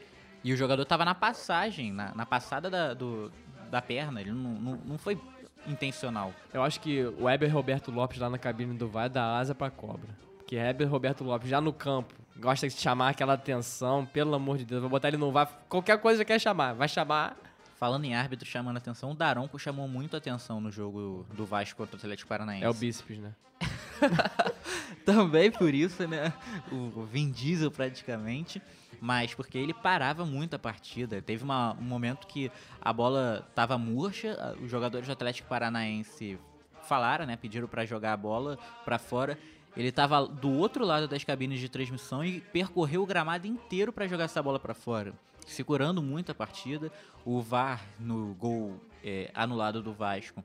[0.42, 3.30] E o jogador tava na passagem, na, na passada da, do,
[3.70, 4.20] da perna.
[4.20, 5.20] Ele não, não, não foi
[5.66, 6.32] intencional.
[6.52, 9.70] Eu acho que o Heber Roberto Lopes lá na cabine do VAR dá asa pra
[9.70, 10.08] cobra.
[10.38, 14.64] Porque Heber Roberto Lopes já no campo gosta de chamar aquela atenção, pelo amor de
[14.64, 14.80] Deus.
[14.80, 16.72] Vou botar ele no VAR, qualquer coisa quer chamar.
[16.72, 17.36] Vai chamar.
[17.80, 21.96] Falando em árbitro chamando atenção, o Daronco chamou muito atenção no jogo do Vasco contra
[21.96, 22.62] o Atlético Paranaense.
[22.62, 23.32] É o bíceps, né?
[25.04, 26.30] Também por isso, né?
[26.70, 28.60] O Vin Diesel praticamente.
[29.00, 31.22] Mas porque ele parava muito a partida.
[31.22, 32.52] Teve uma- um momento que
[32.82, 36.38] a bola tava murcha, os jogadores do Atlético Paranaense
[36.82, 37.34] falaram, né?
[37.36, 39.38] Pediram pra jogar a bola pra fora.
[39.74, 44.06] Ele tava do outro lado das cabines de transmissão e percorreu o gramado inteiro pra
[44.06, 45.14] jogar essa bola pra fora.
[45.50, 46.90] Segurando muito a partida.
[47.24, 50.42] O VAR no gol é, anulado do Vasco,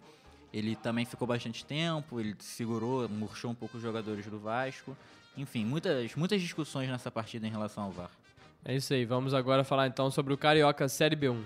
[0.54, 4.96] ele também ficou bastante tempo, ele segurou, murchou um pouco os jogadores do Vasco.
[5.38, 8.12] Enfim, muitas, muitas discussões nessa partida em relação ao VAR.
[8.64, 11.44] É isso aí, vamos agora falar então sobre o Carioca Série B1.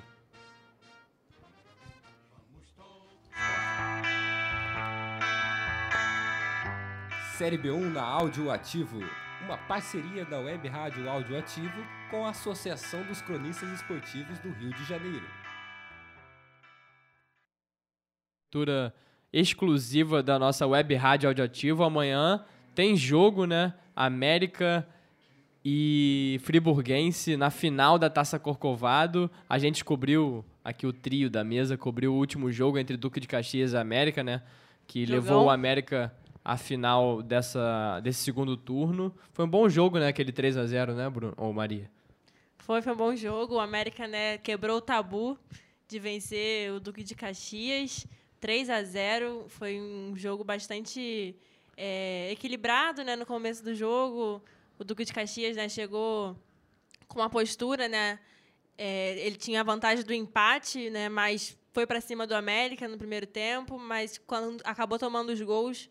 [7.39, 8.99] Série B1 na Áudio Ativo,
[9.44, 14.74] uma parceria da Web Rádio Áudio Ativo com a Associação dos Cronistas Esportivos do Rio
[14.74, 15.26] de Janeiro.
[18.52, 18.94] Cultura
[19.32, 21.84] exclusiva da nossa Web Rádio Audioativo.
[21.84, 23.74] Amanhã tem jogo, né?
[23.96, 24.88] América
[25.64, 29.30] e Friburguense na final da Taça Corcovado.
[29.48, 33.28] A gente cobriu aqui o trio da mesa, cobriu o último jogo entre Duque de
[33.28, 34.42] Caxias e América, né?
[34.88, 35.22] Que Jogão.
[35.22, 36.12] levou o América
[36.52, 39.14] à final dessa, desse segundo turno.
[39.34, 40.08] Foi um bom jogo, né?
[40.08, 41.34] Aquele 3 a 0 né, Bruno?
[41.38, 41.89] Ou Maria?
[42.58, 43.56] Foi, foi um bom jogo.
[43.56, 45.38] O América né, quebrou o tabu
[45.88, 48.08] de vencer o Duque de Caxias.
[48.39, 51.36] 3 a 0 Foi um jogo bastante
[51.76, 54.41] é, equilibrado né, no começo do jogo.
[54.78, 56.36] O Duque de Caxias né, chegou
[57.08, 58.20] com uma postura, né?
[58.80, 61.10] é, ele tinha a vantagem do empate, né?
[61.10, 65.89] Mas foi para cima do América no primeiro tempo, mas quando acabou tomando os gols,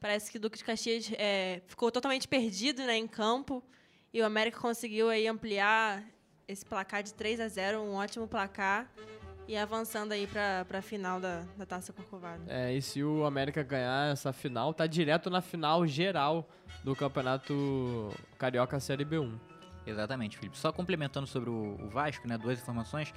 [0.00, 3.62] parece que o Duque de Caxias é, ficou totalmente perdido, né, em campo.
[4.12, 6.02] E o América conseguiu aí ampliar
[6.46, 8.90] esse placar de 3 a 0, um ótimo placar,
[9.46, 12.42] e avançando aí para a final da, da Taça Corcovado.
[12.48, 16.48] É, e se o América ganhar essa final, tá direto na final geral
[16.82, 19.38] do Campeonato Carioca Série B1.
[19.86, 20.58] Exatamente, Felipe.
[20.58, 22.36] Só complementando sobre o, o Vasco, né?
[22.36, 23.12] Duas informações.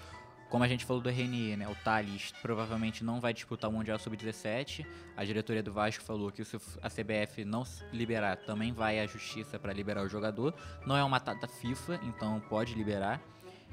[0.52, 1.66] Como a gente falou do RNE, né?
[1.70, 4.86] O Thales provavelmente não vai disputar o Mundial Sub-17.
[5.16, 9.58] A diretoria do Vasco falou que se a CBF não liberar, também vai à justiça
[9.58, 10.54] para liberar o jogador.
[10.86, 13.22] Não é uma data FIFA, então pode liberar.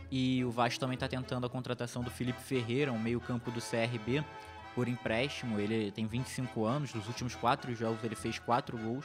[0.09, 4.25] E o Vasco também está tentando a contratação do Felipe Ferreira, um meio-campo do CRB,
[4.73, 5.59] por empréstimo.
[5.59, 9.05] Ele tem 25 anos, nos últimos quatro jogos ele fez quatro gols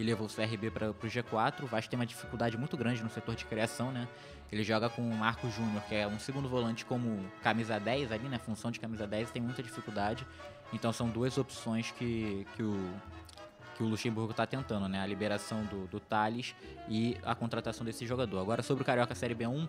[0.00, 1.62] e levou o CRB para o G4.
[1.62, 4.08] O Vasco tem uma dificuldade muito grande no setor de criação, né?
[4.50, 8.26] Ele joga com o Marco Júnior, que é um segundo volante como camisa 10 ali,
[8.26, 8.38] né?
[8.38, 10.26] Função de camisa 10, tem muita dificuldade.
[10.72, 12.90] Então são duas opções que, que o
[13.76, 15.00] que o Luxemburgo está tentando, né?
[15.02, 16.54] A liberação do, do Thales
[16.88, 18.38] e a contratação desse jogador.
[18.38, 19.68] Agora sobre o Carioca Série B1,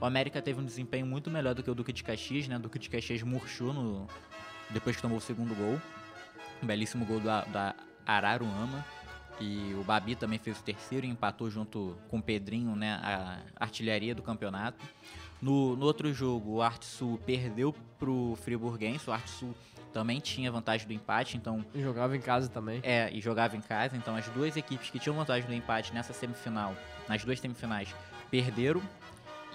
[0.00, 2.56] o América teve um desempenho muito melhor do que o Duque de Caxias, né?
[2.56, 4.06] O Duque de Caxias murchou no,
[4.70, 5.80] depois que tomou o segundo gol.
[6.62, 7.74] Um belíssimo gol da, da
[8.06, 8.84] Araruama.
[9.40, 12.92] E o Babi também fez o terceiro e empatou junto com o Pedrinho, né?
[13.02, 14.84] A artilharia do campeonato.
[15.40, 19.10] No, no outro jogo, o Arte Sul perdeu pro Friburguense.
[19.10, 19.54] O Arte Sul
[19.92, 22.80] também tinha vantagem do empate, então E jogava em casa também.
[22.82, 26.12] é, e jogava em casa, então as duas equipes que tinham vantagem no empate nessa
[26.14, 26.74] semifinal,
[27.08, 27.94] nas duas semifinais,
[28.30, 28.80] perderam.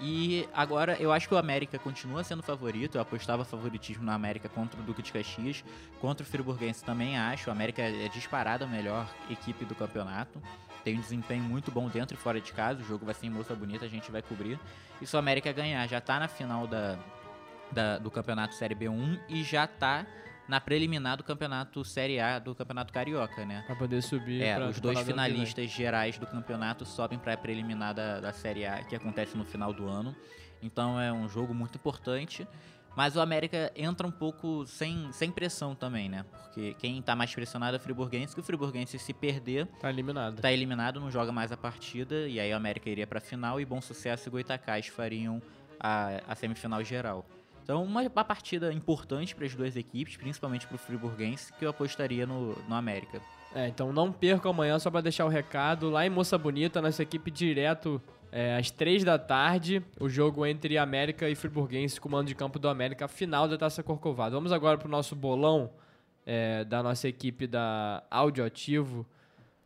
[0.00, 2.96] E agora eu acho que o América continua sendo favorito.
[2.96, 5.64] Eu apostava favoritismo no América contra o Duque de Caxias.
[6.00, 7.48] Contra o Friburguense também acho.
[7.50, 10.40] O América é disparada a melhor equipe do campeonato.
[10.84, 12.80] Tem um desempenho muito bom dentro e fora de casa.
[12.80, 14.58] O jogo vai ser em Moça Bonita, a gente vai cobrir.
[15.02, 16.96] E se o América ganhar, já tá na final da,
[17.72, 20.06] da- do campeonato Série B1 e já tá
[20.48, 23.62] na preliminar do campeonato Série A do campeonato Carioca, né?
[23.66, 24.42] Pra poder subir.
[24.42, 28.82] É, os dois finalistas gerais do campeonato sobem para a preliminar da, da Série A,
[28.82, 30.16] que acontece no final do ano.
[30.62, 32.46] Então é um jogo muito importante.
[32.96, 36.24] Mas o América entra um pouco sem, sem pressão também, né?
[36.32, 40.40] Porque quem tá mais pressionado é o Friburguense, que o Friburguense se perder, Tá eliminado.
[40.40, 43.64] tá eliminado, não joga mais a partida, e aí o América iria pra final e
[43.64, 45.40] Bom Sucesso e Goitacás fariam
[45.78, 47.24] a, a semifinal geral.
[47.68, 52.26] Então, uma, uma partida importante para as duas equipes, principalmente pro Friburguense, que eu apostaria
[52.26, 53.20] no, no América.
[53.54, 55.90] É, então não perca amanhã, só pra deixar o recado.
[55.90, 58.00] Lá em Moça Bonita, nossa equipe direto
[58.32, 59.82] é, às três da tarde.
[60.00, 64.34] O jogo entre América e Friburguense, comando de campo do América, final da Taça Corcovado.
[64.34, 65.70] Vamos agora pro nosso bolão
[66.24, 69.04] é, da nossa equipe da Audioativo.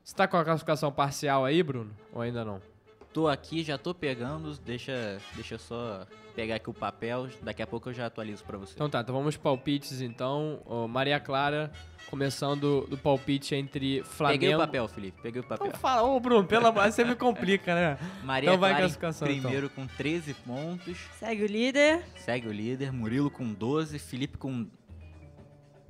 [0.03, 1.93] Você tá com a classificação parcial aí, Bruno?
[2.13, 2.72] Ou ainda não?
[3.13, 7.67] Tô aqui, já tô pegando, deixa, deixa eu só pegar aqui o papel, daqui a
[7.67, 8.73] pouco eu já atualizo pra você.
[8.75, 10.61] Então tá, então vamos pros palpites então.
[10.89, 11.71] Maria Clara,
[12.09, 14.41] começando do palpite entre Flamengo...
[14.41, 15.67] Peguei o papel, Felipe, peguei o papel.
[15.67, 17.99] Então fala, ô Bruno, pelo amor, você me complica, né?
[18.25, 22.03] Maria Então vai Clara em classificação, primeiro com 13 pontos, Segue o líder.
[22.17, 24.67] segue o líder, Murilo com 12, Felipe com...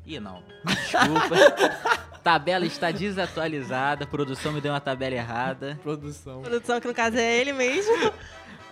[0.05, 2.03] Ih, não, desculpa.
[2.23, 5.79] tabela está desatualizada, a produção me deu uma tabela errada.
[5.83, 6.43] Produção.
[6.43, 7.93] Produção, que no caso é ele mesmo.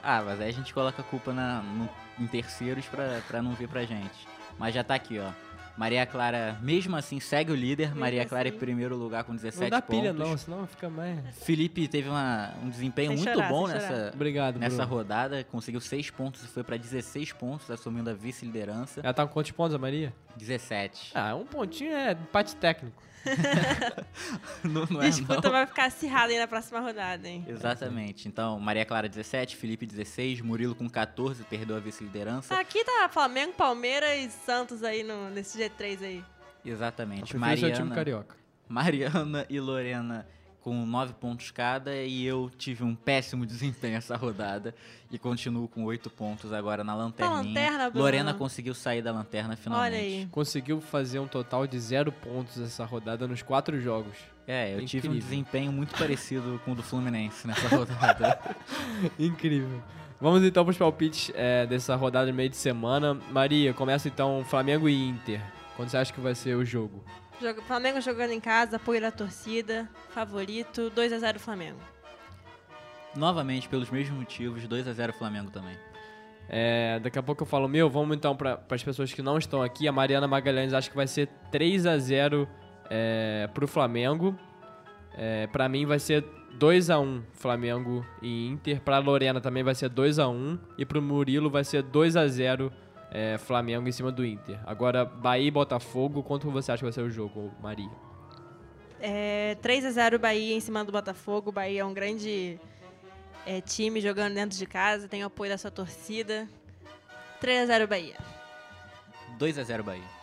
[0.03, 1.87] Ah, mas aí a gente coloca a culpa na, no-
[2.19, 4.27] em terceiros pra, pra não vir pra gente.
[4.59, 5.31] Mas já tá aqui, ó.
[5.77, 7.95] Maria Clara, mesmo assim, segue o líder.
[7.95, 8.59] Maria Clara em assim.
[8.59, 10.01] primeiro lugar com 17 Não dá pontos.
[10.01, 11.19] pilha não, senão fica mais...
[11.45, 14.91] Felipe teve uma- um desempenho Sem muito chorar, bom nessa, Obrigado, nessa Bruno.
[14.91, 15.45] rodada.
[15.45, 19.01] Conseguiu 6 pontos e foi para 16 pontos, assumindo a vice-liderança.
[19.05, 20.15] Ela tá com quantos pontos, a Maria?
[20.35, 21.11] 17.
[21.15, 22.97] Ah, um pontinho é empate técnico.
[24.65, 25.51] não, não é, Disputa não.
[25.51, 27.45] vai ficar acirrada aí na próxima rodada, hein?
[27.49, 28.29] Exatamente.
[28.29, 32.59] Então, Maria Clara 17, Felipe 16, Murilo com 14, perdeu a vice-liderança.
[32.59, 36.25] Aqui tá Flamengo, Palmeiras e Santos aí no, nesse G3 aí.
[36.65, 37.35] Exatamente.
[37.35, 38.37] prefiro seu time Mariana, carioca.
[38.69, 40.27] Mariana e Lorena
[40.61, 44.75] com 9 pontos cada e eu tive um péssimo desempenho essa rodada
[45.11, 47.43] e continuo com 8 pontos agora na lanterninha.
[47.43, 48.05] lanterna, Bruno.
[48.05, 49.95] Lorena conseguiu sair da lanterna finalmente.
[49.95, 50.29] Olha aí.
[50.31, 54.17] Conseguiu fazer um total de zero pontos essa rodada nos quatro jogos.
[54.47, 55.29] É, eu tive um Incrível.
[55.29, 58.39] desempenho muito parecido com o do Fluminense nessa rodada.
[59.19, 59.83] Incrível.
[60.21, 63.15] Vamos então para os palpites é, dessa rodada de meio de semana.
[63.31, 65.41] Maria, começa então Flamengo e Inter.
[65.77, 67.03] Quando você acha que vai ser o jogo?
[67.41, 71.79] Joga- Flamengo jogando em casa, apoio da torcida, favorito, 2x0 Flamengo.
[73.17, 75.77] Novamente, pelos mesmos motivos, 2 a 0 Flamengo também.
[76.49, 77.89] É, daqui a pouco eu falo meu.
[77.91, 79.89] Vamos então para as pessoas que não estão aqui.
[79.89, 82.49] A Mariana Magalhães acha que vai ser 3 a 0
[82.89, 84.37] é, pro Flamengo.
[85.17, 86.25] É, para mim vai ser
[86.55, 88.81] 2 a 1 Flamengo e Inter.
[88.81, 92.27] Para Lorena também vai ser 2 a 1 e pro Murilo vai ser 2 a
[92.29, 92.73] 0
[93.11, 94.59] é, Flamengo em cima do Inter.
[94.67, 97.91] Agora Bahia e Botafogo, quanto você acha que vai ser o jogo, Maria?
[99.01, 101.51] É, 3x0 Bahia em cima do Botafogo.
[101.51, 102.61] Bahia é um grande
[103.47, 106.49] é, time jogando dentro de casa, tem o apoio da sua torcida.
[107.43, 108.17] 3x0 Bahia.
[109.39, 110.20] 2 a 0 Bahia.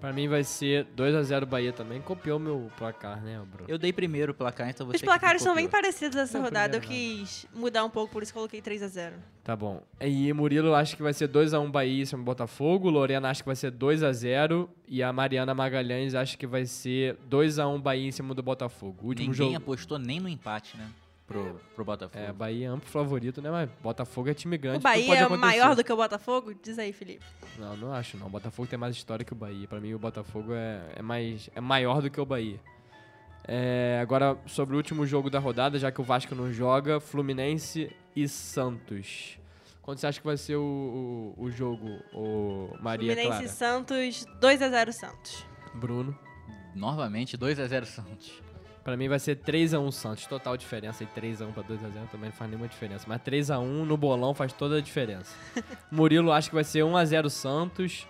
[0.00, 2.00] Pra mim vai ser 2 a 0 Bahia também.
[2.00, 3.68] Copiou meu placar, né, Bruno?
[3.68, 6.78] Eu dei primeiro o placar, então você Os placares são bem parecidos essa Não, rodada.
[6.78, 9.12] Eu quis mudar um pouco, por isso coloquei 3x0.
[9.44, 9.82] Tá bom.
[10.00, 12.88] E Murilo acha que vai ser 2x1 Bahia em cima do Botafogo.
[12.88, 14.68] Lorena acha que vai ser 2x0.
[14.88, 18.96] E a Mariana Magalhães acha que vai ser 2x1 Bahia em cima do Botafogo.
[19.02, 19.56] O último Ninguém jogo.
[19.58, 20.88] apostou nem no empate, né?
[21.30, 22.24] Pro, pro Botafogo.
[22.24, 23.50] É, Bahia é amplo favorito, né?
[23.52, 24.78] Mas Botafogo é time grande.
[24.78, 25.40] O Bahia é acontecer.
[25.40, 26.52] maior do que o Botafogo?
[26.60, 27.24] Diz aí, Felipe.
[27.56, 28.26] Não, não acho não.
[28.26, 29.68] O Botafogo tem mais história que o Bahia.
[29.68, 32.58] Pra mim, o Botafogo é, é, mais, é maior do que o Bahia.
[33.46, 37.94] É, agora, sobre o último jogo da rodada, já que o Vasco não joga, Fluminense
[38.16, 39.38] e Santos.
[39.82, 43.44] Quanto você acha que vai ser o, o, o jogo, o Maria Fluminense Clara?
[43.44, 45.46] e Santos, 2x0 Santos.
[45.74, 46.18] Bruno.
[46.74, 48.49] Novamente, 2 a 0 Santos.
[48.82, 50.26] Pra mim vai ser 3x1 Santos.
[50.26, 51.04] Total diferença.
[51.04, 53.04] E 3x1 pra 2x0 também não faz nenhuma diferença.
[53.06, 55.34] Mas 3x1 no bolão faz toda a diferença.
[55.90, 58.06] Murilo acha que vai ser 1x0 Santos.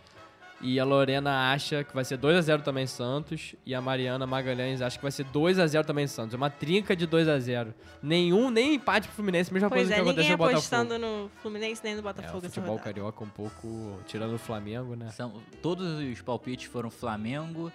[0.62, 3.54] E a Lorena acha que vai ser 2x0 também Santos.
[3.64, 6.34] E a Mariana Magalhães acha que vai ser 2x0 também Santos.
[6.34, 7.72] É uma trinca de 2x0.
[8.02, 9.52] Nenhum, nem empate pro Fluminense.
[9.52, 10.58] Mesma Pois coisa é, que ninguém aconteceu no Botafogo.
[10.76, 14.38] apostando no Fluminense nem no É, Botafogo o essa futebol carioca um pouco tirando o
[14.38, 15.08] Flamengo, né?
[15.10, 17.72] São, todos os palpites foram Flamengo,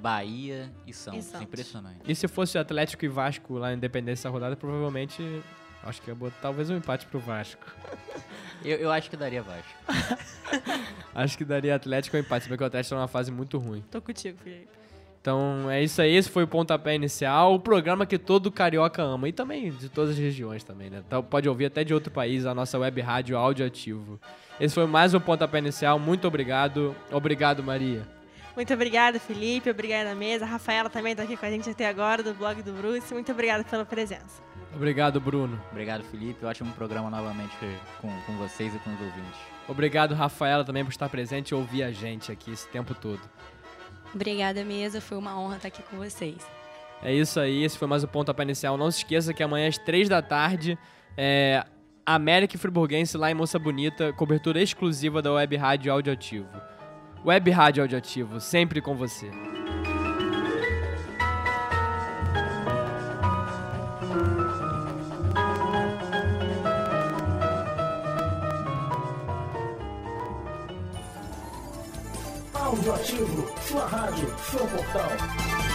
[0.00, 1.24] Bahia e Santos.
[1.26, 1.42] Santos.
[1.42, 2.00] Impressionante.
[2.06, 5.42] E se fosse Atlético e Vasco lá na Independência rodada, provavelmente
[5.82, 7.64] acho que ia botar talvez um empate pro Vasco.
[8.62, 9.70] Eu, eu acho que daria Vasco.
[11.14, 13.82] Acho que daria Atlético ou empate, porque o Atlético tá numa fase muito ruim.
[13.90, 14.68] Tô contigo, Felipe.
[15.18, 19.30] Então é isso aí, esse foi o pontapé inicial, o programa que todo carioca ama,
[19.30, 21.02] e também de todas as regiões também, né?
[21.06, 24.20] Então, pode ouvir até de outro país a nossa web rádio áudio ativo.
[24.58, 26.94] Esse foi mais um pontapé inicial, muito obrigado.
[27.10, 28.19] Obrigado, Maria.
[28.60, 29.70] Muito obrigada, Felipe.
[29.70, 30.44] Obrigada, mesa.
[30.44, 33.10] A Rafaela também tá aqui com a gente até agora, do blog do Bruce.
[33.14, 34.42] Muito obrigada pela presença.
[34.74, 35.58] Obrigado, Bruno.
[35.70, 36.44] Obrigado, Felipe.
[36.44, 37.56] Ótimo programa novamente
[38.02, 39.40] com, com vocês e com os ouvintes.
[39.66, 43.22] Obrigado, Rafaela, também por estar presente e ouvir a gente aqui esse tempo todo.
[44.14, 45.00] Obrigada, mesa.
[45.00, 46.46] Foi uma honra estar aqui com vocês.
[47.02, 48.76] É isso aí, esse foi mais o pontapé inicial.
[48.76, 50.78] Não se esqueça que amanhã às três da tarde,
[51.16, 51.64] é,
[52.04, 56.79] América e Friburguense lá em Moça Bonita, cobertura exclusiva da Web Rádio Audioativo.
[57.24, 59.30] Web Rádio Audioativo, sempre com você.
[72.54, 75.69] Audioativo, sua rádio, seu portal.